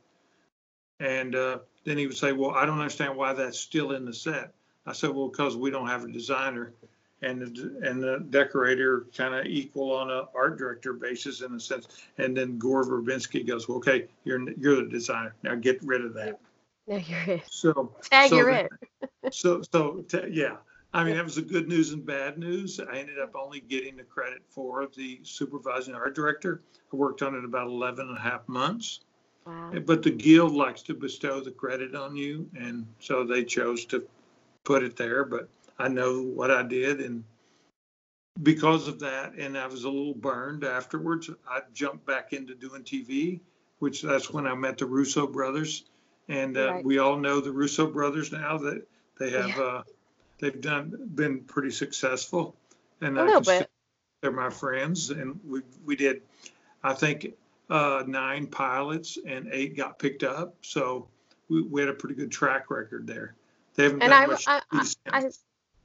And, 1.00 1.36
uh, 1.36 1.60
then 1.86 1.98
he 1.98 2.08
would 2.08 2.17
say, 2.17 2.34
well, 2.34 2.51
I 2.51 2.65
don't 2.65 2.79
understand 2.79 3.15
why 3.15 3.34
that's 3.34 3.60
still 3.60 3.93
in 3.93 4.05
the 4.05 4.13
set. 4.13 4.53
I 4.86 4.91
said, 4.93 5.12
well, 5.12 5.29
because 5.29 5.55
we 5.55 5.72
don't 5.72 5.88
have 5.88 6.03
a 6.03 6.12
designer. 6.12 6.74
And 7.21 7.41
the, 7.41 7.81
and 7.83 8.01
the 8.01 8.25
decorator 8.29 9.05
kind 9.15 9.35
of 9.35 9.45
equal 9.45 9.91
on 9.93 10.09
a 10.09 10.25
art 10.33 10.57
director 10.57 10.93
basis 10.93 11.41
in 11.41 11.53
a 11.53 11.59
sense. 11.59 11.88
And 12.17 12.35
then 12.35 12.57
Gore 12.57 12.85
Verbinski 12.85 13.45
goes, 13.45 13.67
well, 13.67 13.77
okay, 13.79 14.07
you're, 14.23 14.49
you're 14.51 14.77
the 14.77 14.89
designer. 14.89 15.35
Now 15.43 15.55
get 15.55 15.83
rid 15.83 16.05
of 16.05 16.13
that. 16.13 16.39
No, 16.88 16.95
you're 16.97 17.35
it. 17.35 17.43
So. 17.49 17.93
Tag, 18.09 18.29
so 18.29 18.38
you're 18.38 18.49
it. 18.49 18.69
so, 19.31 19.61
so, 19.61 20.05
t- 20.07 20.29
yeah, 20.31 20.55
I 20.93 21.03
mean, 21.03 21.15
that 21.15 21.23
was 21.23 21.35
the 21.35 21.41
good 21.43 21.67
news 21.67 21.91
and 21.91 22.05
bad 22.05 22.38
news. 22.39 22.79
I 22.79 22.97
ended 22.97 23.19
up 23.19 23.35
only 23.35 23.59
getting 23.59 23.97
the 23.97 24.03
credit 24.03 24.41
for 24.49 24.88
the 24.95 25.19
supervising 25.23 25.93
art 25.93 26.15
director. 26.15 26.61
I 26.91 26.95
worked 26.95 27.21
on 27.21 27.35
it 27.35 27.45
about 27.45 27.67
11 27.67 28.07
and 28.07 28.17
a 28.17 28.21
half 28.21 28.47
months, 28.47 29.01
Wow. 29.45 29.73
but 29.85 30.01
the 30.03 30.09
guild 30.11 30.53
likes 30.53 30.81
to 30.83 30.93
bestow 30.93 31.41
the 31.41 31.51
credit 31.51 31.95
on 31.95 32.15
you. 32.15 32.49
And 32.57 32.88
so 32.99 33.23
they 33.23 33.43
chose 33.43 33.85
to 33.85 34.07
put 34.63 34.83
it 34.83 34.95
there, 34.95 35.25
but 35.25 35.47
I 35.79 35.88
know 35.88 36.21
what 36.21 36.51
I 36.51 36.63
did. 36.63 37.00
And 37.00 37.24
because 38.43 38.88
of 38.88 39.00
that, 39.00 39.33
and 39.33 39.57
I 39.57 39.65
was 39.67 39.86
a 39.86 39.89
little 39.89 40.13
burned 40.13 40.63
afterwards, 40.63 41.29
I 41.50 41.62
jumped 41.74 42.05
back 42.05 42.33
into 42.33 42.53
doing 42.53 42.83
TV, 42.83 43.39
which 43.79 44.01
that's 44.01 44.29
when 44.29 44.45
I 44.45 44.53
met 44.55 44.77
the 44.77 44.86
Russo 44.86 45.25
brothers. 45.25 45.86
And 46.27 46.57
uh, 46.57 46.74
Right. 46.74 46.86
we 46.86 47.00
all 47.00 47.17
know 47.17 47.39
the 47.39 47.51
Russo 47.51 47.88
brothers 47.88 48.31
now 48.31 48.57
that 48.59 48.86
they 49.17 49.31
have, 49.31 49.50
Yeah. 49.50 49.62
uh, 49.63 49.83
they've 50.39 50.62
done, 50.62 51.09
been 51.15 51.41
pretty 51.45 51.71
successful. 51.71 52.55
And 53.01 53.17
A 53.17 53.21
I 53.21 53.25
little 53.25 53.41
bit. 53.41 53.69
they're 54.21 54.31
my 54.31 54.50
friends 54.50 55.09
and 55.09 55.39
we, 55.48 55.62
we 55.86 55.95
did, 55.95 56.21
I 56.83 56.93
think, 56.93 57.33
uh, 57.69 58.03
nine 58.05 58.48
pilots 58.48 59.17
and 59.25 59.48
eight 59.51 59.77
got 59.77 59.98
picked 60.00 60.24
up. 60.24 60.55
So 60.62 61.07
we, 61.50 61.62
we 61.62 61.81
had 61.81 61.89
a 61.89 61.93
pretty 61.93 62.15
good 62.15 62.31
track 62.31 62.69
record 62.69 63.07
there. 63.07 63.36
They 63.75 63.83
haven't 63.83 64.03
And 64.03 64.12
done 64.12 64.24
I, 64.24 64.27
much. 64.27 64.43
I, 64.48 64.62
I. 65.12 65.29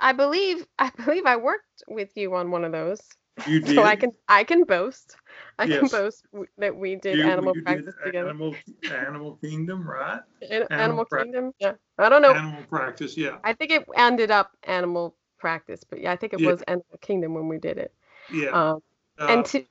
I 0.04 0.12
believe 0.12 0.64
I 0.78 0.90
believe 1.04 1.26
I 1.26 1.37
worked 1.37 1.82
with 1.88 2.11
you 2.16 2.34
on 2.37 2.50
one 2.52 2.64
of 2.64 2.70
those. 2.73 3.00
You 3.49 3.58
did. 3.61 3.75
So 3.76 3.82
I 3.82 3.96
can 3.96 4.12
I 4.28 4.44
can 4.44 4.62
boast. 4.64 5.16
I 5.58 5.66
can 5.66 5.88
boast 5.88 6.25
that 6.58 6.76
we 6.76 6.94
did 6.96 7.18
You- 7.18 7.25
animal 7.25 7.52
you 7.56 7.62
did 7.62 7.66
practice 7.84 7.94
together. 8.04 8.28
Animal, 8.28 8.54
Animal 8.92 9.37
Kingdom, 9.42 9.88
right? 9.88 10.20
An- 10.49 10.66
Animal, 10.70 11.04
prac- 11.06 11.25
Kingdom. 11.25 11.52
Yeah. 11.58 11.73
I 11.99 12.08
don't 12.08 12.23
know. 12.23 12.32
Animal 12.34 12.62
practice, 12.68 13.16
yeah, 13.16 13.38
I 13.42 13.52
think 13.54 13.73
it 13.73 13.84
ended 13.96 14.30
up 14.30 14.52
Animal 14.64 15.16
Practice, 15.38 15.82
but 15.88 16.00
yeah, 16.00 16.12
I 16.12 16.16
think 16.16 16.32
it 16.32 16.40
Yeah. 16.40 16.50
was 16.52 16.62
Animal 16.62 16.99
Kingdom 17.00 17.34
when 17.34 17.49
we 17.49 17.58
did 17.58 17.76
it. 17.78 17.92
yeah. 18.32 18.50
Um, 18.50 18.80
Uh, 19.18 19.26
and 19.30 19.44
to 19.46 19.64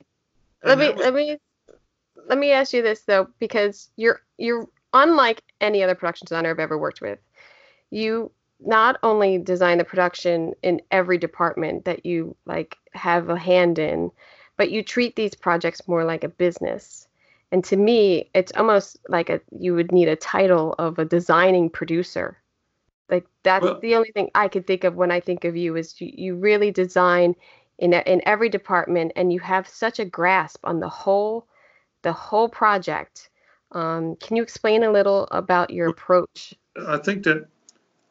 let 0.62 0.78
me 0.78 0.90
was- 0.90 1.00
let 1.04 1.14
me 1.14 1.38
let 2.26 2.38
me 2.38 2.52
ask 2.52 2.72
you 2.72 2.82
this 2.82 3.00
though, 3.02 3.28
because 3.38 3.90
you're 3.96 4.20
you're 4.38 4.66
unlike 4.92 5.42
any 5.60 5.82
other 5.82 5.94
production 5.94 6.26
designer 6.26 6.50
I've 6.50 6.58
ever 6.58 6.78
worked 6.78 7.00
with. 7.00 7.18
You 7.90 8.30
not 8.60 8.98
only 9.02 9.38
design 9.38 9.78
the 9.78 9.84
production 9.84 10.54
in 10.62 10.80
every 10.90 11.18
department 11.18 11.84
that 11.84 12.06
you 12.06 12.36
like 12.46 12.76
have 12.92 13.28
a 13.28 13.38
hand 13.38 13.78
in, 13.78 14.10
but 14.56 14.70
you 14.70 14.82
treat 14.82 15.16
these 15.16 15.34
projects 15.34 15.86
more 15.88 16.04
like 16.04 16.24
a 16.24 16.28
business. 16.28 17.08
And 17.52 17.64
to 17.64 17.76
me, 17.76 18.30
it's 18.34 18.52
almost 18.56 18.98
like 19.08 19.30
a 19.30 19.40
you 19.58 19.74
would 19.74 19.92
need 19.92 20.08
a 20.08 20.16
title 20.16 20.74
of 20.78 20.98
a 20.98 21.04
designing 21.04 21.70
producer. 21.70 22.38
Like 23.10 23.26
that's 23.42 23.64
Well- 23.64 23.80
the 23.80 23.96
only 23.96 24.12
thing 24.12 24.30
I 24.34 24.48
could 24.48 24.66
think 24.66 24.84
of 24.84 24.96
when 24.96 25.10
I 25.10 25.20
think 25.20 25.44
of 25.44 25.56
you 25.56 25.76
is 25.76 26.00
you, 26.00 26.10
you 26.14 26.36
really 26.36 26.70
design 26.70 27.34
in 27.78 27.92
in 27.92 28.22
every 28.24 28.48
department 28.48 29.12
and 29.16 29.32
you 29.32 29.40
have 29.40 29.68
such 29.68 29.98
a 29.98 30.04
grasp 30.04 30.60
on 30.64 30.80
the 30.80 30.88
whole 30.88 31.46
the 32.02 32.12
whole 32.12 32.48
project. 32.48 33.30
Um, 33.72 34.16
can 34.16 34.36
you 34.36 34.42
explain 34.42 34.84
a 34.84 34.92
little 34.92 35.26
about 35.32 35.70
your 35.70 35.88
approach? 35.88 36.54
I 36.86 36.98
think 36.98 37.24
that, 37.24 37.48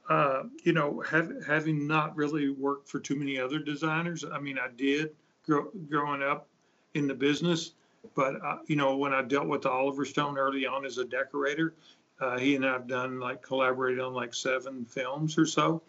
uh, 0.09 0.43
you 0.63 0.73
know, 0.73 1.01
have, 1.01 1.31
having 1.45 1.87
not 1.87 2.15
really 2.15 2.49
worked 2.49 2.89
for 2.89 2.99
too 2.99 3.15
many 3.15 3.39
other 3.39 3.59
designers, 3.59 4.25
I 4.25 4.39
mean, 4.39 4.57
I 4.59 4.67
did 4.75 5.11
grow, 5.45 5.69
growing 5.89 6.21
up 6.21 6.47
in 6.93 7.07
the 7.07 7.13
business, 7.13 7.71
but, 8.15 8.35
uh, 8.43 8.57
you 8.67 8.75
know, 8.75 8.97
when 8.97 9.13
I 9.13 9.21
dealt 9.21 9.47
with 9.47 9.65
Oliver 9.65 10.05
Stone 10.05 10.37
early 10.37 10.65
on 10.65 10.85
as 10.85 10.97
a 10.97 11.05
decorator, 11.05 11.73
uh, 12.19 12.37
he 12.37 12.55
and 12.55 12.65
I 12.65 12.73
have 12.73 12.87
done 12.87 13.19
like 13.19 13.41
collaborated 13.41 13.99
on 13.99 14.13
like 14.13 14.33
seven 14.33 14.85
films 14.85 15.37
or 15.37 15.45
so. 15.45 15.81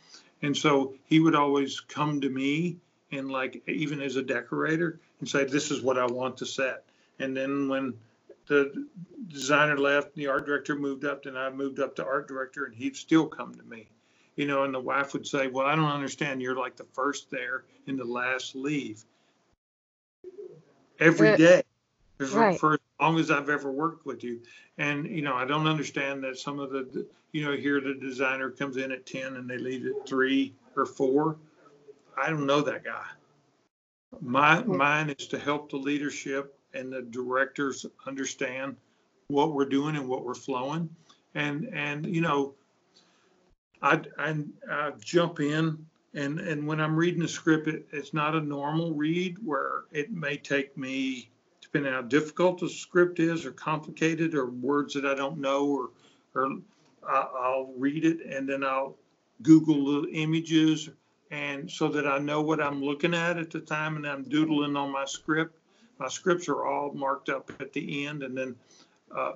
And 0.42 0.56
so 0.56 0.94
he 1.06 1.20
would 1.20 1.34
always 1.34 1.80
come 1.80 2.20
to 2.20 2.30
me 2.30 2.76
and 3.12 3.30
like, 3.30 3.62
even 3.66 4.00
as 4.00 4.16
a 4.16 4.22
decorator 4.22 5.00
and 5.20 5.28
say, 5.28 5.44
this 5.44 5.70
is 5.70 5.82
what 5.82 5.98
I 5.98 6.06
want 6.06 6.36
to 6.38 6.46
set. 6.46 6.84
And 7.18 7.36
then 7.36 7.68
when 7.68 7.94
the 8.46 8.86
designer 9.28 9.78
left, 9.78 10.14
the 10.14 10.26
art 10.26 10.46
director 10.46 10.74
moved 10.74 11.04
up, 11.04 11.26
and 11.26 11.38
I 11.38 11.50
moved 11.50 11.80
up 11.80 11.96
to 11.96 12.04
art 12.04 12.28
director 12.28 12.64
and 12.64 12.74
he'd 12.74 12.96
still 12.96 13.26
come 13.26 13.54
to 13.54 13.62
me. 13.62 13.86
You 14.36 14.46
know, 14.46 14.64
and 14.64 14.74
the 14.74 14.80
wife 14.80 15.12
would 15.12 15.26
say, 15.26 15.46
well, 15.46 15.66
I 15.66 15.76
don't 15.76 15.84
understand. 15.84 16.42
You're 16.42 16.56
like 16.56 16.76
the 16.76 16.86
first 16.92 17.30
there 17.30 17.64
and 17.86 17.98
the 17.98 18.04
last 18.04 18.56
leave. 18.56 19.04
Every 20.98 21.36
day, 21.36 21.62
for, 22.18 22.40
Right. 22.40 22.58
for 22.60 22.72
as 22.74 22.80
long 23.00 23.18
as 23.18 23.30
I've 23.30 23.48
ever 23.48 23.70
worked 23.70 24.06
with 24.06 24.24
you. 24.24 24.40
And, 24.78 25.06
you 25.06 25.22
know, 25.22 25.34
I 25.34 25.44
don't 25.44 25.66
understand 25.66 26.22
that 26.24 26.38
some 26.38 26.58
of 26.58 26.70
the, 26.70 27.06
you 27.32 27.44
know, 27.44 27.52
here 27.56 27.80
the 27.80 27.94
designer 27.94 28.50
comes 28.50 28.76
in 28.76 28.90
at 28.92 29.06
ten 29.06 29.36
and 29.36 29.48
they 29.48 29.58
leave 29.58 29.86
at 29.86 30.08
three 30.08 30.54
or 30.76 30.86
four. 30.86 31.36
I 32.16 32.30
don't 32.30 32.46
know 32.46 32.60
that 32.62 32.84
guy. 32.84 33.06
My, 34.20 34.62
Hmm. 34.62 34.76
mine 34.76 35.10
is 35.10 35.26
to 35.28 35.38
help 35.38 35.70
the 35.70 35.76
leadership 35.76 36.58
and 36.72 36.92
the 36.92 37.02
directors 37.02 37.86
understand 38.06 38.76
what 39.28 39.52
we're 39.52 39.64
doing 39.64 39.96
and 39.96 40.08
what 40.08 40.24
we're 40.24 40.34
flowing. 40.34 40.88
And, 41.34 41.68
and, 41.72 42.06
you 42.06 42.20
know, 42.20 42.54
I, 43.84 44.00
I, 44.18 44.34
I 44.70 44.92
jump 44.98 45.40
in 45.40 45.84
and, 46.14 46.40
and 46.40 46.66
when 46.66 46.80
I'm 46.80 46.96
reading 46.96 47.22
a 47.22 47.28
script, 47.28 47.68
it, 47.68 47.86
it's 47.92 48.14
not 48.14 48.34
a 48.34 48.40
normal 48.40 48.94
read 48.94 49.36
where 49.44 49.82
it 49.92 50.10
may 50.10 50.38
take 50.38 50.76
me, 50.78 51.28
depending 51.60 51.92
how 51.92 52.00
difficult 52.00 52.60
the 52.60 52.68
script 52.68 53.20
is 53.20 53.44
or 53.44 53.52
complicated 53.52 54.34
or 54.34 54.46
words 54.46 54.94
that 54.94 55.04
I 55.04 55.14
don't 55.14 55.38
know 55.38 55.66
or, 55.66 55.90
or 56.34 56.56
I'll 57.06 57.74
read 57.76 58.06
it 58.06 58.24
and 58.24 58.48
then 58.48 58.64
I'll 58.64 58.96
Google 59.42 60.02
the 60.02 60.08
images 60.12 60.88
and 61.30 61.70
so 61.70 61.88
that 61.88 62.06
I 62.06 62.18
know 62.18 62.40
what 62.40 62.62
I'm 62.62 62.82
looking 62.82 63.12
at 63.12 63.36
at 63.36 63.50
the 63.50 63.60
time 63.60 63.96
and 63.96 64.06
I'm 64.06 64.22
doodling 64.22 64.76
on 64.76 64.92
my 64.92 65.04
script. 65.04 65.58
My 65.98 66.08
scripts 66.08 66.48
are 66.48 66.64
all 66.64 66.92
marked 66.94 67.28
up 67.28 67.52
at 67.60 67.74
the 67.74 68.06
end 68.06 68.22
and 68.22 68.34
then, 68.34 68.56
uh, 69.14 69.32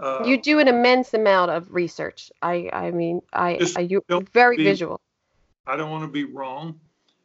uh, 0.00 0.24
You 0.24 0.40
do 0.40 0.58
an 0.58 0.68
immense 0.68 1.14
amount 1.14 1.50
of 1.50 1.72
research. 1.72 2.30
I, 2.42 2.68
I 2.72 2.90
mean, 2.90 3.22
I, 3.32 3.58
I 3.76 3.80
you 3.80 4.02
very 4.32 4.56
be- 4.56 4.64
visual. 4.64 5.00
I 5.66 5.76
don't 5.76 5.90
want 5.90 6.04
to 6.04 6.10
be 6.10 6.24
wrong. 6.24 6.78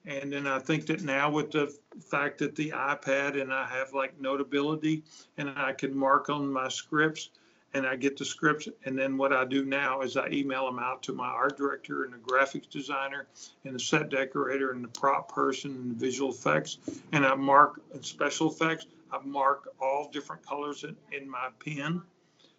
And 0.05 0.33
then 0.33 0.47
I 0.47 0.57
think 0.57 0.87
that 0.87 1.03
now 1.03 1.29
with 1.29 1.51
the 1.51 1.75
fact 2.09 2.39
that 2.39 2.55
the 2.55 2.71
iPad 2.71 3.39
and 3.39 3.53
I 3.53 3.67
have 3.67 3.93
like 3.93 4.19
notability 4.19 5.03
and 5.37 5.51
I 5.55 5.73
can 5.73 5.95
mark 5.95 6.29
on 6.29 6.51
my 6.51 6.69
scripts 6.69 7.29
and 7.73 7.85
I 7.85 7.95
get 7.95 8.17
the 8.17 8.25
scripts. 8.25 8.67
And 8.85 8.97
then 8.97 9.15
what 9.15 9.31
I 9.31 9.45
do 9.45 9.63
now 9.63 10.01
is 10.01 10.17
I 10.17 10.27
email 10.29 10.65
them 10.65 10.79
out 10.79 11.03
to 11.03 11.13
my 11.13 11.27
art 11.27 11.55
director 11.55 12.03
and 12.03 12.13
the 12.13 12.17
graphics 12.17 12.67
designer 12.69 13.27
and 13.63 13.75
the 13.75 13.79
set 13.79 14.09
decorator 14.09 14.71
and 14.71 14.83
the 14.83 14.89
prop 14.89 15.31
person 15.31 15.71
and 15.71 15.91
the 15.91 15.95
visual 15.95 16.31
effects. 16.31 16.79
And 17.11 17.23
I 17.23 17.35
mark 17.35 17.79
and 17.93 18.03
special 18.03 18.49
effects. 18.49 18.87
I 19.11 19.19
mark 19.23 19.69
all 19.79 20.09
different 20.11 20.43
colors 20.43 20.83
in, 20.83 20.95
in 21.11 21.29
my 21.29 21.49
pen 21.63 22.01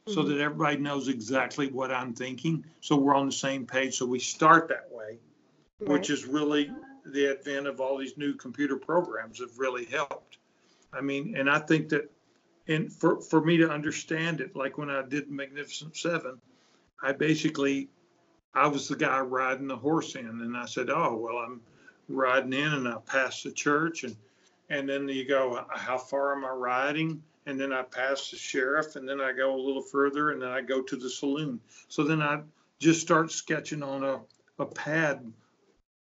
so 0.06 0.22
Mhm. 0.22 0.28
that 0.28 0.40
everybody 0.40 0.76
knows 0.78 1.08
exactly 1.08 1.68
what 1.68 1.92
I'm 1.92 2.12
thinking. 2.12 2.64
So 2.80 2.96
we're 2.96 3.14
on 3.14 3.26
the 3.26 3.32
same 3.32 3.66
page. 3.66 3.96
So 3.96 4.06
we 4.06 4.18
start 4.18 4.68
that 4.68 4.90
way 4.90 5.18
which 5.86 6.10
is 6.10 6.26
really 6.26 6.70
the 7.06 7.28
advent 7.28 7.66
of 7.66 7.80
all 7.80 7.96
these 7.96 8.16
new 8.16 8.34
computer 8.34 8.76
programs 8.76 9.40
have 9.40 9.58
really 9.58 9.84
helped. 9.84 10.38
I 10.92 11.00
mean, 11.00 11.34
and 11.36 11.50
I 11.50 11.58
think 11.58 11.88
that, 11.88 12.10
and 12.68 12.92
for, 12.92 13.20
for 13.20 13.40
me 13.40 13.56
to 13.56 13.68
understand 13.68 14.40
it, 14.40 14.54
like 14.54 14.78
when 14.78 14.90
I 14.90 15.02
did 15.02 15.30
Magnificent 15.30 15.96
Seven, 15.96 16.40
I 17.02 17.12
basically, 17.12 17.88
I 18.54 18.68
was 18.68 18.88
the 18.88 18.96
guy 18.96 19.18
riding 19.20 19.66
the 19.66 19.76
horse 19.76 20.14
in, 20.14 20.26
and 20.26 20.56
I 20.56 20.66
said, 20.66 20.90
oh, 20.90 21.16
well, 21.16 21.38
I'm 21.38 21.60
riding 22.08 22.52
in 22.52 22.72
and 22.72 22.86
I 22.86 22.96
pass 23.06 23.42
the 23.42 23.50
church 23.50 24.04
and, 24.04 24.16
and 24.70 24.88
then 24.88 25.08
you 25.08 25.26
go, 25.26 25.66
how 25.74 25.98
far 25.98 26.36
am 26.36 26.44
I 26.44 26.50
riding? 26.50 27.22
And 27.46 27.59
then 27.59 27.72
I 27.72 27.83
pass 27.83 28.31
the 28.31 28.37
sheriff 28.37 28.94
and 28.96 29.09
then 29.09 29.20
I 29.20 29.33
go 29.33 29.55
a 29.55 29.61
little 29.61 29.83
further 29.83 30.31
and 30.31 30.40
then 30.40 30.50
I 30.50 30.61
go 30.61 30.81
to 30.81 30.96
the 30.96 31.11
saloon. 31.11 31.61
So 31.88 32.05
then 32.05 32.22
I 32.22 32.42
just 32.78 33.00
start 33.00 33.33
sketching 33.33 33.83
on 33.83 34.05
a, 34.05 34.20
a 34.59 34.66
pad 34.66 35.33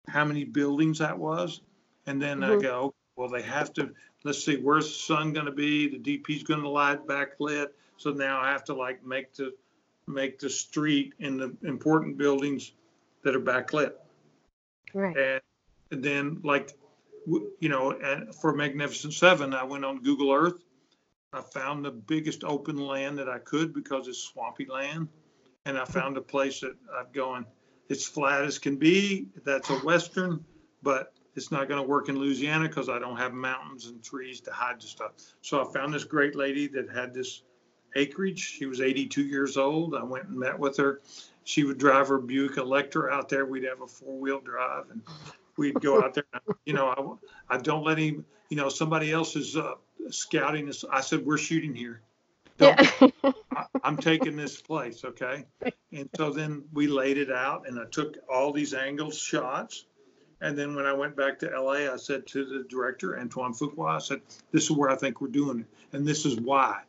how 0.09 0.25
many 0.25 0.45
buildings 0.45 0.99
that 0.99 1.19
was. 1.19 1.63
And 2.07 2.21
then 2.23 2.45
I 2.45 2.51
Mhm. 2.51 2.63
go, 2.63 2.95
well, 3.17 3.29
they 3.29 3.43
have 3.43 3.73
to, 3.75 3.91
let's 4.23 4.45
see, 4.45 4.57
where's 4.57 4.87
the 4.87 4.95
sun 4.95 5.33
gonna 5.33 5.51
be? 5.53 5.89
The 5.89 5.99
DP's 5.99 6.43
gonna 6.45 6.69
light 6.69 7.07
backlit. 7.07 7.69
So 7.97 8.11
now 8.13 8.41
I 8.41 8.51
have 8.53 8.65
to 8.65 8.75
like 8.75 9.05
make 9.05 9.35
the, 9.35 9.53
make 10.07 10.39
the 10.39 10.51
street 10.51 11.15
and 11.19 11.41
the 11.41 11.57
important 11.63 12.17
buildings 12.17 12.73
that 13.23 13.35
are 13.35 13.41
backlit. 13.41 13.95
Right. 14.93 15.17
And, 15.91 16.03
then 16.03 16.41
like, 16.43 16.73
w- 17.27 17.51
you 17.61 17.69
know, 17.69 17.93
and 17.93 18.35
for 18.35 18.53
Magnificent 18.55 19.15
Seven, 19.15 19.55
I 19.55 19.65
went 19.65 19.85
on 19.85 20.03
Google 20.03 20.33
Earth. 20.33 20.64
I 21.37 21.41
found 21.41 21.85
the 21.85 21.91
biggest 21.91 22.45
open 22.45 22.77
land 22.77 23.19
that 23.19 23.29
I 23.29 23.39
could 23.39 23.75
because 23.75 24.09
it's 24.09 24.19
swampy 24.19 24.67
land. 24.67 25.09
And 25.67 25.79
I 25.79 25.85
found 25.85 26.17
a 26.17 26.21
place 26.21 26.61
that 26.61 26.75
I've 26.95 27.13
gone, 27.13 27.47
it's 27.89 28.07
flat 28.07 28.43
as 28.45 28.59
can 28.59 28.77
be. 28.77 29.29
That's 29.45 29.71
a 29.71 29.77
Western, 29.77 30.45
but 30.83 31.15
it's 31.35 31.51
not 31.51 31.69
gonna 31.69 31.83
work 31.83 32.09
in 32.09 32.19
Louisiana 32.19 32.69
because 32.69 32.89
I 32.89 32.99
don't 32.99 33.17
have 33.17 33.33
mountains 33.33 33.87
and 33.87 34.03
trees 34.03 34.41
to 34.43 34.53
hide 34.53 34.81
the 34.81 34.87
stuff. 34.87 35.13
So 35.41 35.67
I 35.67 35.73
found 35.73 35.93
this 35.93 36.05
great 36.05 36.37
lady 36.37 36.69
that 36.69 36.91
had 36.91 37.15
this 37.15 37.43
acreage. 37.97 38.41
She 38.41 38.67
was 38.67 38.81
82 38.81 39.23
years 39.23 39.57
old. 39.57 39.95
I 39.95 40.03
went 40.03 40.27
and 40.27 40.39
met 40.39 40.59
with 40.59 40.77
her. 40.77 41.01
She 41.45 41.65
would 41.65 41.79
drive 41.79 42.09
her 42.09 42.19
Buick 42.19 42.57
Electra 42.57 43.13
out 43.13 43.29
there. 43.29 43.47
We'd 43.47 43.65
have 43.65 43.83
a 43.83 43.87
four-wheel 43.87 44.41
drive 44.41 44.91
and 44.91 45.03
we'd 45.57 45.81
go 45.81 46.03
out 46.03 46.15
there. 46.15 46.25
You 46.65 46.73
know, 46.73 47.19
I, 47.49 47.57
I 47.57 47.59
don't 47.59 47.85
let 47.85 47.99
him, 47.99 48.25
you 48.49 48.57
know, 48.57 48.69
somebody 48.69 49.13
else 49.13 49.37
is 49.37 49.57
uh, 49.57 49.75
scouting 50.11 50.67
this. 50.67 50.85
I 50.91 51.01
said, 51.01 51.25
we're 51.25 51.39
shooting 51.39 51.75
here. 51.75 52.01
Don't 52.59 52.81
Yeah. 52.81 53.09
I, 53.57 53.67
I'm 53.83 53.97
taking 53.97 54.37
this 54.37 54.61
place, 54.61 55.05
okay? 55.05 55.45
And 55.93 56.09
so 56.17 56.31
then 56.31 56.65
we 56.73 56.87
laid 56.87 57.19
it 57.19 57.31
out 57.31 57.69
and 57.69 57.79
I 57.79 57.85
took 57.87 58.17
all 58.29 58.53
these 58.53 58.75
angles 58.75 59.19
shots. 59.19 59.85
And 60.41 60.59
then 60.59 60.75
when 60.75 60.87
I 60.87 60.93
went 60.93 61.17
back 61.17 61.39
to 61.41 61.47
LA, 61.47 61.93
I 61.93 61.97
said 61.97 62.27
to 62.29 62.45
the 62.45 62.65
director, 62.69 63.19
Antoine 63.19 63.55
Fuqua, 63.55 63.97
I 63.97 63.99
said, 63.99 64.21
this 64.53 64.65
is 64.65 64.71
where 64.73 64.91
I 64.91 64.97
think 64.97 65.21
we're 65.21 65.29
doing 65.29 65.61
it. 65.61 65.67
And 65.97 66.07
this 66.07 66.27
is 66.27 66.37
why. 66.37 66.83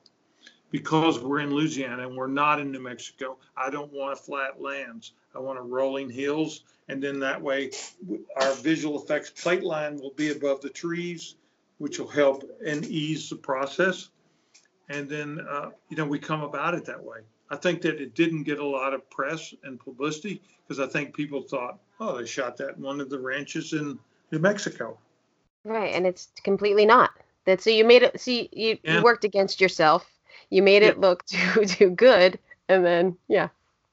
Because 0.72 1.20
we're 1.20 1.40
in 1.40 1.54
Louisiana 1.54 2.08
and 2.08 2.18
we're 2.18 2.28
not 2.28 2.60
in 2.60 2.72
New 2.72 2.82
Mexico, 2.82 3.38
I 3.56 3.70
don't 3.70 3.94
want 3.94 4.20
flat 4.20 4.62
lands. 4.62 5.14
I 5.34 5.40
want 5.40 5.60
a 5.60 5.62
rolling 5.62 6.10
hills. 6.10 6.64
And 6.90 7.02
then 7.02 7.20
that 7.20 7.42
way, 7.42 7.72
our 8.36 8.54
visual 8.56 9.02
effects 9.02 9.30
plate 9.30 9.64
line 9.64 10.00
will 10.00 10.14
be 10.14 10.32
above 10.32 10.62
the 10.62 10.70
trees, 10.70 11.36
which 11.78 12.00
will 12.00 12.08
help 12.08 12.44
and 12.66 12.86
ease 12.86 13.30
the 13.30 13.36
process. 13.36 14.10
And 14.90 15.10
then, 15.10 15.40
uh, 15.50 15.72
you 15.90 15.98
know, 15.98 16.06
we 16.06 16.20
come 16.20 16.42
about 16.42 16.74
it 16.76 16.86
that 16.86 17.04
way. 17.04 17.20
I 17.50 17.56
think 17.56 17.82
that 17.82 18.02
it 18.02 18.16
didn't 18.16 18.44
get 18.44 18.60
a 18.60 18.66
lot 18.66 18.94
of 18.94 19.08
press 19.10 19.54
and 19.64 19.80
publicity 19.80 20.42
because 20.68 20.80
I 20.80 20.88
think 20.92 21.16
people 21.16 21.42
thought, 21.42 21.80
oh, 22.00 22.18
they 22.18 22.26
shot 22.26 22.58
that 22.58 22.78
in 22.78 22.84
one 22.84 23.00
of 23.02 23.10
the 23.10 23.20
ranches 23.20 23.74
in 23.74 24.00
New 24.32 24.40
Mexico. 24.40 24.98
Right, 25.64 25.94
and 25.94 26.06
it's 26.06 26.30
completely 26.44 26.86
not. 26.86 27.12
That 27.46 27.62
so 27.62 27.70
you 27.70 27.84
made 27.86 28.04
it. 28.04 28.20
See, 28.20 28.50
you, 28.52 28.78
Yeah. 28.84 28.98
you 28.98 29.04
worked 29.04 29.24
against 29.24 29.62
yourself. 29.62 30.08
You 30.50 30.64
made 30.64 30.84
it 30.84 31.00
look 31.00 31.26
too 31.28 31.66
too 31.66 31.90
good, 31.92 32.40
and 32.70 32.84
then 32.86 33.18
yeah. 33.28 33.50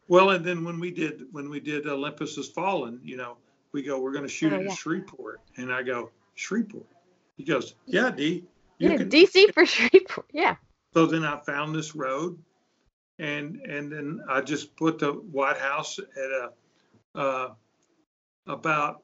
Well, 0.09 0.31
and 0.31 0.45
then 0.45 0.65
when 0.65 0.81
we 0.81 0.91
did 0.91 1.25
when 1.33 1.49
we 1.51 1.61
did 1.61 1.87
Olympus 1.87 2.37
Has 2.37 2.49
Fallen, 2.49 3.01
you 3.03 3.17
know, 3.17 3.37
we 3.73 3.83
go, 3.83 3.99
we're 4.01 4.13
going 4.13 4.25
to 4.25 4.29
shoot 4.31 4.53
Oh, 4.53 4.57
it 4.57 4.65
yeah. 4.65 4.73
at 4.73 4.79
Shreveport, 4.79 5.41
and 5.57 5.73
I 5.73 5.83
go, 5.83 6.11
Shreveport. 6.35 6.87
He 7.37 7.45
goes, 7.45 7.75
yeah, 7.87 8.11
D. 8.11 8.45
You 8.79 8.91
Yeah, 8.91 8.97
can. 8.99 9.11
DC 9.11 9.53
for 9.55 9.67
Shreveport. 9.67 10.27
Yeah. 10.33 10.57
So 10.95 11.07
then 11.07 11.25
I 11.25 11.39
found 11.41 11.75
this 11.75 11.95
road, 11.95 12.39
and 13.19 13.57
and 13.57 13.91
then 13.91 14.21
I 14.29 14.41
just 14.43 14.77
put 14.77 14.99
the 14.99 15.13
White 15.13 15.57
House 15.57 15.99
at 15.99 16.31
a 16.31 16.53
uh, 17.15 17.55
about 18.47 19.03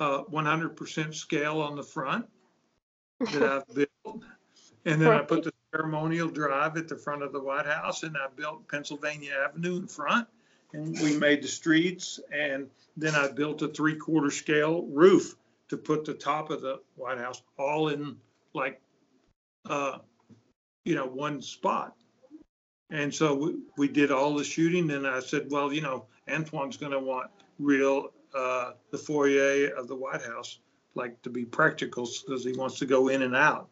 uh, 0.00 0.22
100% 0.24 1.14
scale 1.14 1.60
on 1.60 1.76
the 1.76 1.82
front 1.82 2.26
that 3.32 3.42
I've 3.42 3.74
built, 3.74 4.24
and 4.84 5.00
then 5.00 5.10
I 5.10 5.22
put 5.22 5.44
the 5.44 5.52
ceremonial 5.74 6.28
drive 6.28 6.76
at 6.76 6.88
the 6.88 6.96
front 6.96 7.22
of 7.22 7.32
the 7.32 7.40
White 7.40 7.66
House, 7.66 8.02
and 8.02 8.16
I 8.16 8.28
built 8.34 8.68
Pennsylvania 8.68 9.32
Avenue 9.44 9.76
in 9.76 9.86
front, 9.86 10.28
and 10.72 10.98
we 11.00 11.16
made 11.16 11.42
the 11.42 11.48
streets, 11.48 12.20
and 12.32 12.68
then 12.96 13.14
I 13.14 13.30
built 13.30 13.62
a 13.62 13.68
three-quarter 13.68 14.30
scale 14.30 14.86
roof 14.86 15.34
to 15.68 15.76
put 15.76 16.04
the 16.04 16.14
top 16.14 16.50
of 16.50 16.62
the 16.62 16.80
White 16.96 17.18
House 17.18 17.42
all 17.58 17.88
in 17.88 18.16
like 18.54 18.80
uh, 19.68 19.98
you 20.84 20.94
know, 20.94 21.06
one 21.06 21.42
spot. 21.42 21.94
And 22.90 23.14
so 23.14 23.34
we, 23.34 23.56
we 23.76 23.88
did 23.88 24.10
all 24.10 24.34
the 24.34 24.44
shooting 24.44 24.90
and 24.90 25.06
I 25.06 25.20
said, 25.20 25.50
well, 25.50 25.72
you 25.72 25.82
know, 25.82 26.06
Antoine's 26.26 26.78
going 26.78 26.92
to 26.92 26.98
want 26.98 27.30
real, 27.58 28.12
uh, 28.34 28.72
the 28.90 28.98
foyer 28.98 29.68
of 29.76 29.88
the 29.88 29.94
White 29.94 30.22
House, 30.22 30.60
like 30.94 31.20
to 31.22 31.30
be 31.30 31.44
practical 31.44 32.08
because 32.26 32.44
he 32.44 32.52
wants 32.52 32.78
to 32.78 32.86
go 32.86 33.08
in 33.08 33.22
and 33.22 33.36
out 33.36 33.68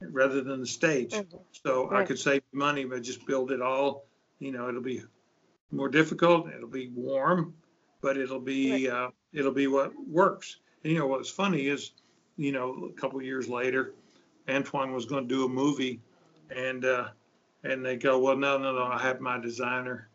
rather 0.00 0.42
than 0.42 0.60
the 0.60 0.66
stage. 0.66 1.12
Mhm. 1.12 1.40
So 1.64 1.90
I 1.90 2.04
could 2.04 2.18
save 2.18 2.42
money, 2.52 2.84
but 2.84 3.02
just 3.02 3.26
build 3.26 3.50
it 3.50 3.60
all, 3.60 4.06
you 4.38 4.52
know, 4.52 4.68
it'll 4.68 4.82
be 4.82 5.02
more 5.72 5.88
difficult, 5.88 6.48
it'll 6.48 6.68
be 6.68 6.88
warm, 6.94 7.54
but 8.00 8.16
it'll 8.16 8.40
be, 8.40 8.88
uh, 8.88 9.10
it'll 9.32 9.52
be 9.52 9.66
what 9.66 9.92
works. 10.06 10.58
And 10.84 10.92
you 10.92 10.98
know, 10.98 11.06
what's 11.06 11.30
funny 11.30 11.66
is, 11.68 11.92
you 12.36 12.52
know, 12.52 12.90
a 12.94 13.00
couple 13.00 13.18
of 13.18 13.24
years 13.24 13.48
later, 13.48 13.94
Antoine 14.48 14.92
was 14.92 15.06
gonna 15.06 15.26
do 15.26 15.46
a 15.46 15.48
movie 15.48 16.00
and, 16.54 16.84
uh, 16.84 17.08
and 17.64 17.84
they 17.84 17.96
go, 17.96 18.18
well, 18.18 18.36
no, 18.36 18.58
no, 18.58 18.74
no, 18.74 18.84
I 18.84 19.00
have 19.00 19.20
my 19.20 19.38
designer. 19.40 20.08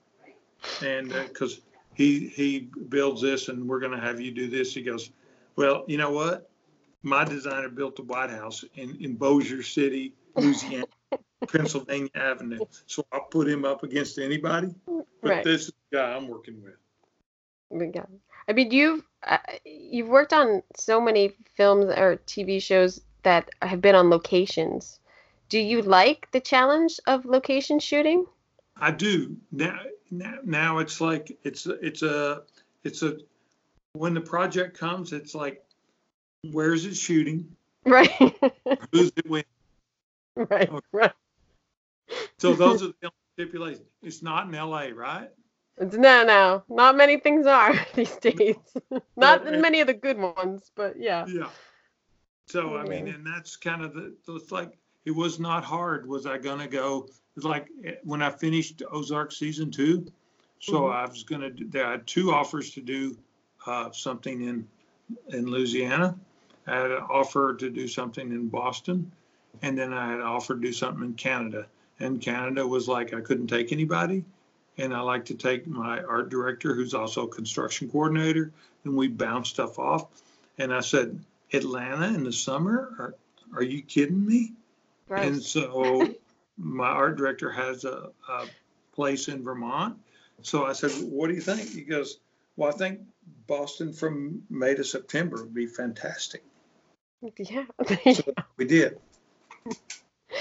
And, 0.83 1.11
uh 1.11 1.27
'cause 1.29 1.55
cause 1.55 1.61
he, 1.95 2.27
he 2.27 2.59
builds 2.89 3.21
this 3.21 3.49
and 3.49 3.67
we're 3.67 3.79
gonna 3.79 3.99
have 3.99 4.21
you 4.21 4.31
do 4.31 4.47
this. 4.47 4.73
He 4.73 4.83
goes, 4.83 5.09
well, 5.55 5.83
you 5.87 5.97
know 5.97 6.11
what? 6.11 6.49
My 7.01 7.23
designer 7.23 7.69
built 7.69 7.95
the 7.95 8.03
White 8.03 8.29
House 8.29 8.63
in, 8.75 8.95
in 9.01 9.15
Bossier 9.15 9.63
City, 9.63 10.13
Louisiana, 10.35 10.85
Pennsylvania 11.47 12.09
Avenue. 12.13 12.59
So 12.85 13.05
I'll 13.11 13.21
put 13.21 13.47
him 13.47 13.65
up 13.65 13.83
against 13.83 14.19
anybody, 14.19 14.73
but 14.85 15.03
Right. 15.23 15.43
this 15.43 15.63
is 15.63 15.73
the 15.89 15.97
guy 15.97 16.13
I'm 16.13 16.27
working 16.27 16.61
with. 16.61 16.75
Yeah. 17.95 18.05
I 18.49 18.53
mean, 18.53 18.71
you've 18.71 19.03
uh, 19.23 19.37
you've 19.63 20.07
worked 20.07 20.33
on 20.33 20.63
so 20.75 20.99
many 20.99 21.33
films 21.55 21.85
or 21.85 22.19
TV 22.25 22.61
shows 22.61 22.99
that 23.21 23.49
have 23.61 23.79
been 23.79 23.95
on 23.95 24.09
locations. 24.09 24.99
Do 25.49 25.59
you 25.59 25.83
like 25.83 26.27
the 26.31 26.39
challenge 26.39 26.99
of 27.05 27.25
location 27.25 27.79
shooting? 27.79 28.25
I 28.75 28.91
do 28.91 29.37
now. 29.51 29.79
Now, 30.09 30.39
now 30.43 30.77
it's 30.79 30.99
like 30.99 31.37
it's 31.43 31.67
it's 31.67 32.01
a 32.01 32.41
it's 32.83 33.03
a 33.03 33.17
when 33.93 34.15
the 34.15 34.21
project 34.21 34.75
comes, 34.77 35.13
it's 35.13 35.35
like 35.35 35.63
where's 36.51 36.85
it 36.85 36.95
shooting? 36.95 37.55
Right. 37.85 38.09
Who's 38.91 39.11
it 39.15 39.29
with? 39.29 39.45
right. 40.35 40.69
Okay. 40.69 40.85
Right. 40.91 41.11
So 42.39 42.53
those 42.55 42.81
are 42.83 42.87
the 42.87 42.95
only 43.03 43.13
stipulations. 43.37 43.85
It's 44.01 44.23
not 44.23 44.47
in 44.47 44.55
L.A., 44.55 44.91
right? 44.91 45.29
It's- 45.79 45.93
No, 45.97 46.23
no, 46.23 46.63
not 46.69 46.95
many 46.97 47.17
things 47.17 47.45
are 47.47 47.73
these 47.95 48.15
days. 48.17 48.55
not 49.15 49.45
Well, 49.45 49.59
many 49.61 49.81
of 49.81 49.87
the 49.87 49.93
good 49.93 50.17
ones, 50.17 50.71
but 50.75 50.99
yeah. 50.99 51.25
Yeah. 51.27 51.49
So 52.47 52.77
I 52.77 52.83
mean, 52.83 53.07
and 53.07 53.25
that's 53.25 53.55
kind 53.55 53.83
of 53.83 53.93
the. 53.93 54.15
So 54.25 54.35
it's 54.35 54.51
like 54.51 54.77
it 55.05 55.11
was 55.11 55.39
not 55.39 55.63
hard. 55.63 56.07
Was 56.07 56.25
I 56.25 56.37
gonna 56.37 56.67
go? 56.67 57.07
It's 57.37 57.45
like 57.45 57.67
eh, 57.85 57.95
when 58.03 58.21
I 58.21 58.29
finished 58.29 58.81
Ozark 58.91 59.31
season 59.31 59.71
two. 59.71 60.05
So 60.59 60.73
Mhm. 60.81 60.93
I 60.93 61.05
was 61.05 61.23
gonna. 61.23 61.49
do 61.51 61.67
There 61.67 61.85
I 61.85 61.91
had 61.91 62.07
two 62.07 62.31
offers 62.31 62.71
to 62.71 62.81
do 62.81 63.15
uh, 63.65 63.91
something 63.91 64.41
in 64.41 64.67
in 65.29 65.45
Louisiana. 65.45 66.17
I 66.67 66.75
had 66.75 66.91
an 66.91 67.03
offer 67.09 67.55
to 67.55 67.69
do 67.69 67.87
something 67.87 68.31
in 68.31 68.47
Boston, 68.49 69.11
and 69.61 69.77
then 69.77 69.93
I 69.93 70.11
had 70.11 70.21
offered 70.21 70.61
to 70.61 70.67
do 70.67 70.73
something 70.73 71.03
in 71.05 71.13
Canada. 71.13 71.67
And 71.99 72.21
Canada 72.21 72.65
was 72.65 72.87
like 72.87 73.13
I 73.13 73.21
couldn't 73.21 73.47
take 73.47 73.71
anybody, 73.71 74.23
and 74.79 74.93
I 74.93 75.01
like 75.01 75.25
to 75.25 75.35
take 75.35 75.67
my 75.67 76.01
art 76.01 76.29
director, 76.29 76.73
who's 76.73 76.93
also 76.93 77.25
a 77.25 77.29
construction 77.29 77.89
coordinator, 77.89 78.51
and 78.85 78.95
we 78.95 79.07
bounce 79.07 79.49
stuff 79.49 79.77
off. 79.77 80.07
And 80.57 80.73
I 80.73 80.79
said, 80.79 81.19
Atlanta 81.53 82.07
in 82.07 82.23
the 82.23 82.31
summer? 82.33 82.93
Are, 82.97 83.15
are 83.55 83.63
you 83.63 83.81
kidding 83.81 84.25
me? 84.25 84.53
And 85.09 85.41
so 85.41 86.07
my 86.57 86.87
art 86.87 87.17
director 87.17 87.51
has 87.51 87.83
a, 87.83 88.09
a 88.29 88.45
place 88.93 89.27
in 89.27 89.43
Vermont. 89.43 89.97
So 90.41 90.65
I 90.65 90.73
said, 90.73 90.91
what 91.09 91.27
do 91.27 91.33
you 91.33 91.41
think? 91.41 91.69
He 91.69 91.81
goes, 91.81 92.19
well, 92.55 92.69
I 92.69 92.73
think 92.73 93.01
Boston 93.47 93.91
from 93.91 94.43
May 94.49 94.75
to 94.75 94.83
September 94.83 95.37
would 95.37 95.53
be 95.53 95.67
fantastic. 95.67 96.43
Yeah. 97.37 97.65
So 98.13 98.33
we 98.55 98.65
did. 98.65 98.97
well, 99.65 99.75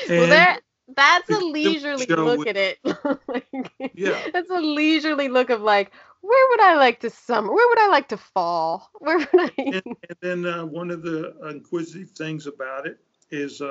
And- 0.09 0.33
that 0.33 0.61
that's 0.95 1.29
a 1.31 1.39
leisurely 1.39 2.07
look 2.07 2.39
with- 2.41 2.49
at 2.49 2.57
it. 2.57 2.79
Like, 3.29 3.93
Yeah. 3.95 4.19
That's 4.33 4.51
a 4.51 4.61
leisurely 4.61 5.29
look 5.29 5.51
of 5.51 5.61
like, 5.61 5.93
where 6.21 6.49
would 6.51 6.61
I 6.61 6.75
like 6.77 7.01
to 7.01 7.11
summer? 7.11 7.53
Where 7.53 7.69
would 7.69 7.79
I 7.79 7.89
like 7.89 8.09
to 8.09 8.17
fall? 8.17 8.91
Where 8.99 9.19
would 9.19 9.29
I? 9.35 9.53
And, 9.57 9.83
and 9.85 10.17
then 10.21 10.47
uh, 10.47 10.65
one 10.67 10.91
of 10.91 11.03
the 11.03 11.35
inquisitive 11.49 12.11
things 12.11 12.47
about 12.47 12.87
it 12.87 12.99
is 13.31 13.63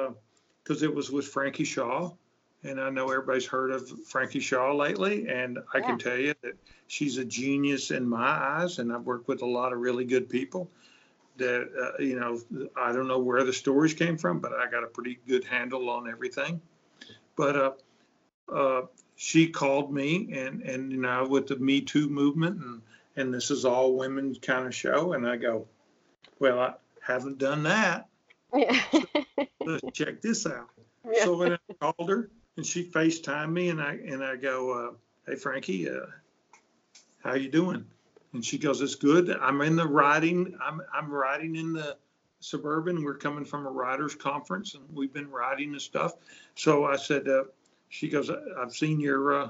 because 0.63 0.83
it 0.83 0.93
was 0.93 1.11
with 1.11 1.27
Frankie 1.27 1.63
Shaw, 1.63 2.11
and 2.63 2.79
I 2.79 2.89
know 2.89 3.09
everybody's 3.09 3.45
heard 3.45 3.71
of 3.71 3.89
Frankie 4.05 4.39
Shaw 4.39 4.73
lately, 4.73 5.27
and 5.27 5.59
I 5.73 5.81
can 5.81 5.97
tell 5.97 6.17
you 6.17 6.33
that 6.41 6.53
she's 6.87 7.17
a 7.17 7.25
genius 7.25 7.91
in 7.91 8.07
my 8.07 8.27
eyes, 8.27 8.79
and 8.79 8.91
I've 8.93 9.03
worked 9.03 9.27
with 9.27 9.41
a 9.41 9.45
lot 9.45 9.73
of 9.73 9.79
really 9.79 10.05
good 10.05 10.29
people. 10.29 10.69
That 11.37 11.69
uh, 11.79 12.01
you 12.01 12.19
know, 12.19 12.39
I 12.75 12.91
don't 12.91 13.07
know 13.07 13.19
where 13.19 13.43
the 13.43 13.53
stories 13.53 13.93
came 13.93 14.17
from, 14.17 14.39
but 14.39 14.53
I 14.53 14.69
got 14.69 14.83
a 14.83 14.87
pretty 14.87 15.19
good 15.27 15.43
handle 15.43 15.89
on 15.89 16.09
everything. 16.09 16.61
But 17.37 17.55
uh, 17.55 17.71
uh, 18.53 18.81
she 19.15 19.47
called 19.47 19.93
me, 19.93 20.33
and 20.33 20.61
and 20.63 20.91
you 20.91 20.99
know, 20.99 21.25
with 21.29 21.47
the 21.47 21.55
Me 21.57 21.79
Too 21.79 22.09
movement 22.09 22.61
and 22.61 22.81
and 23.17 23.33
this 23.33 23.51
is 23.51 23.65
all 23.65 23.97
women 23.97 24.35
kind 24.35 24.65
of 24.65 24.73
show. 24.73 25.13
And 25.13 25.27
I 25.27 25.35
go, 25.35 25.67
well, 26.39 26.59
I 26.59 26.73
haven't 27.01 27.39
done 27.39 27.63
that. 27.63 28.07
yeah. 28.53 28.79
Let's 29.65 29.83
check 29.91 30.21
this 30.21 30.45
out. 30.45 30.69
Yeah. 31.11 31.25
So 31.25 31.35
when 31.35 31.53
I 31.53 31.73
called 31.81 32.09
her 32.09 32.29
and 32.55 32.65
she 32.65 32.85
FaceTimed 32.85 33.51
me 33.51 33.69
and 33.69 33.81
I, 33.81 33.93
and 33.93 34.23
I 34.23 34.35
go, 34.35 34.71
uh, 34.71 34.91
hey 35.25 35.35
Frankie, 35.35 35.89
uh, 35.89 36.05
how 37.23 37.33
you 37.33 37.49
doing? 37.49 37.85
And 38.33 38.45
she 38.45 38.57
goes, 38.57 38.81
it's 38.81 38.95
good. 38.95 39.29
I'm 39.31 39.61
in 39.61 39.75
the 39.75 39.87
writing. 39.87 40.55
I'm, 40.63 40.81
I'm 40.93 41.11
riding 41.11 41.55
in 41.55 41.73
the 41.73 41.97
suburban. 42.39 43.03
We're 43.03 43.17
coming 43.17 43.45
from 43.45 43.65
a 43.65 43.69
riders 43.69 44.15
conference 44.15 44.75
and 44.75 44.83
we've 44.93 45.13
been 45.13 45.29
riding 45.29 45.71
and 45.71 45.81
stuff. 45.81 46.13
So 46.55 46.85
I 46.85 46.95
said, 46.95 47.27
uh, 47.27 47.43
she 47.89 48.09
goes, 48.09 48.29
I've 48.29 48.73
seen 48.73 48.99
your, 48.99 49.41
uh, 49.41 49.49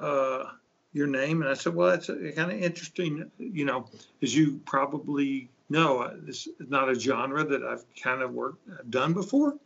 uh, 0.00 0.44
your 0.92 1.06
name. 1.06 1.42
And 1.42 1.50
I 1.50 1.54
said, 1.54 1.74
well, 1.74 1.90
that's 1.90 2.06
kind 2.06 2.52
of 2.52 2.62
interesting. 2.62 3.30
You 3.38 3.64
know, 3.64 3.88
as 4.22 4.34
you 4.34 4.60
probably 4.66 5.48
know, 5.70 6.00
uh, 6.00 6.14
this 6.20 6.46
is 6.46 6.68
not 6.68 6.90
a 6.90 6.94
genre 6.94 7.44
that 7.44 7.62
I've 7.62 7.84
kind 8.00 8.22
of 8.22 8.32
worked, 8.32 8.90
done 8.90 9.12
before. 9.12 9.56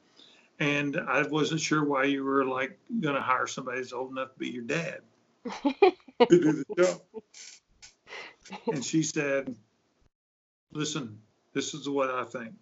And 0.59 0.97
I 0.97 1.23
wasn't 1.23 1.61
sure 1.61 1.85
why 1.85 2.05
you 2.05 2.25
were 2.25 2.45
like 2.45 2.79
going 3.01 3.15
to 3.15 3.21
hire 3.21 3.47
somebody 3.47 3.81
that's 3.81 3.93
old 3.93 4.11
enough 4.11 4.33
to 4.33 4.39
be 4.39 4.49
your 4.49 4.63
dad 4.63 5.01
to 5.63 5.85
do 6.29 6.65
the 6.65 6.83
job. 6.83 7.01
And 8.73 8.85
she 8.85 9.03
said, 9.03 9.55
listen, 10.73 11.19
this 11.57 11.73
is 11.73 11.89
what 11.89 12.11
I 12.11 12.23
think. 12.25 12.53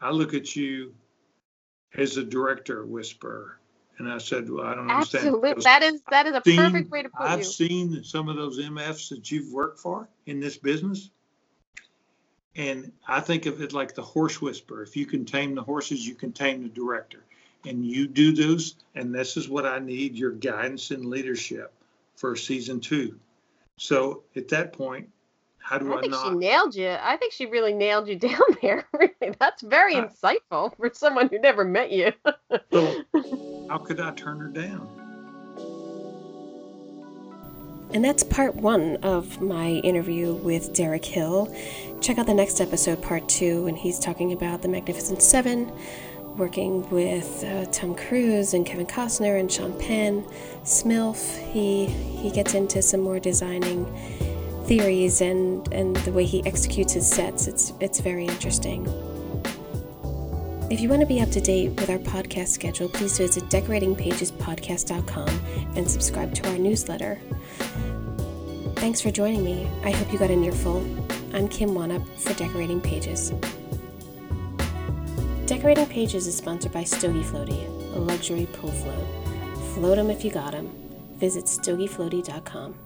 I 0.00 0.10
look 0.10 0.32
at 0.32 0.56
you 0.56 0.94
as 1.94 2.16
a 2.16 2.24
director 2.24 2.86
whisperer. 2.86 3.58
And 3.98 4.10
I 4.10 4.16
said, 4.16 4.48
well, 4.48 4.64
I 4.64 4.74
don't 4.74 4.90
understand. 4.90 5.26
Absolutely. 5.26 5.62
That 5.62 5.82
is 5.82 6.00
that 6.10 6.26
is 6.26 6.32
a 6.32 6.40
seen- 6.42 6.56
perfect 6.56 6.90
way 6.90 7.02
to 7.02 7.10
put 7.10 7.20
I've 7.20 7.40
you. 7.40 7.44
seen 7.44 8.04
some 8.04 8.30
of 8.30 8.36
those 8.36 8.58
MFs 8.58 9.10
that 9.10 9.30
you've 9.30 9.52
worked 9.52 9.80
for 9.80 10.08
in 10.24 10.40
this 10.40 10.56
business. 10.56 11.10
And 12.56 12.90
I 13.06 13.20
think 13.20 13.44
of 13.44 13.60
it 13.60 13.74
like 13.74 13.94
the 13.94 14.02
horse 14.02 14.40
whisperer. 14.40 14.82
If 14.82 14.96
you 14.96 15.04
can 15.04 15.26
tame 15.26 15.54
the 15.54 15.62
horses, 15.62 16.06
you 16.08 16.14
can 16.14 16.32
tame 16.32 16.62
the 16.62 16.70
director. 16.70 17.22
And 17.66 17.84
you 17.84 18.06
do 18.06 18.32
those, 18.32 18.76
and 18.94 19.14
this 19.14 19.36
is 19.36 19.46
what 19.46 19.66
I 19.66 19.78
need 19.78 20.14
your 20.14 20.30
guidance 20.30 20.90
and 20.90 21.04
leadership 21.04 21.70
for 22.14 22.34
season 22.34 22.80
two. 22.80 23.18
So 23.76 24.22
at 24.36 24.48
that 24.48 24.72
point, 24.72 25.10
how 25.68 25.78
do 25.78 25.92
I 25.92 25.98
I 25.98 26.00
think 26.00 26.14
she 26.14 26.30
nailed 26.30 26.76
you. 26.76 26.96
I 27.02 27.16
think 27.16 27.32
she 27.32 27.46
really 27.46 27.72
nailed 27.74 28.06
you 28.06 28.14
down 28.28 28.40
there. 28.62 28.86
Really, 28.92 29.34
that's 29.40 29.62
very 29.62 29.96
Uh, 29.96 30.06
insightful 30.06 30.76
for 30.76 30.90
someone 30.94 31.28
who 31.28 31.40
never 31.40 31.64
met 31.64 31.90
you. 31.90 32.12
So 32.72 33.02
how 33.68 33.78
could 33.78 33.98
I 33.98 34.12
turn 34.12 34.38
her 34.38 34.46
down? 34.46 34.88
And 37.92 38.04
that's 38.04 38.22
part 38.22 38.54
one 38.54 38.96
of 39.02 39.40
my 39.40 39.68
interview 39.82 40.34
with 40.34 40.72
Derek 40.72 41.04
Hill. 41.04 41.52
Check 42.00 42.18
out 42.18 42.26
the 42.26 42.34
next 42.34 42.60
episode, 42.60 43.02
part 43.02 43.28
two, 43.28 43.66
and 43.66 43.76
he's 43.76 43.98
talking 43.98 44.32
about 44.32 44.62
the 44.62 44.68
Magnificent 44.68 45.20
Seven, 45.22 45.72
working 46.36 46.88
with 46.90 47.42
uh, 47.42 47.64
Tom 47.72 47.94
Cruise 47.96 48.54
and 48.54 48.64
Kevin 48.64 48.86
Costner 48.86 49.40
and 49.40 49.50
Sean 49.50 49.76
Penn, 49.80 50.24
Smilf. 50.62 51.36
He 51.52 51.86
he 51.86 52.30
gets 52.30 52.54
into 52.54 52.82
some 52.82 53.00
more 53.00 53.18
designing 53.18 53.84
theories 54.66 55.20
and 55.20 55.72
and 55.72 55.96
the 55.98 56.12
way 56.12 56.24
he 56.24 56.44
executes 56.44 56.92
his 56.92 57.08
sets. 57.08 57.46
It's 57.46 57.72
it's 57.80 58.00
very 58.00 58.26
interesting. 58.26 58.86
If 60.68 60.80
you 60.80 60.88
want 60.88 61.00
to 61.00 61.06
be 61.06 61.20
up 61.20 61.30
to 61.30 61.40
date 61.40 61.70
with 61.80 61.88
our 61.90 61.98
podcast 61.98 62.48
schedule, 62.48 62.88
please 62.88 63.16
visit 63.18 63.44
decoratingpagespodcast.com 63.44 65.28
and 65.76 65.88
subscribe 65.88 66.34
to 66.34 66.50
our 66.50 66.58
newsletter. 66.58 67.20
Thanks 68.74 69.00
for 69.00 69.12
joining 69.12 69.44
me. 69.44 69.68
I 69.84 69.92
hope 69.92 70.12
you 70.12 70.18
got 70.18 70.30
an 70.30 70.42
earful. 70.42 70.78
I'm 71.32 71.48
Kim 71.48 71.70
Wannop 71.70 72.04
for 72.18 72.34
Decorating 72.34 72.80
Pages. 72.80 73.32
Decorating 75.46 75.86
Pages 75.86 76.26
is 76.26 76.36
sponsored 76.36 76.72
by 76.72 76.82
Stogie 76.82 77.22
Floaty, 77.22 77.64
a 77.94 77.98
luxury 78.00 78.48
pool 78.54 78.72
float. 78.72 79.06
Float 79.74 79.98
'em 79.98 80.10
if 80.10 80.24
you 80.24 80.32
got 80.32 80.52
'em. 80.52 80.68
Visit 81.18 81.44
stogiefloaty.com. 81.44 82.85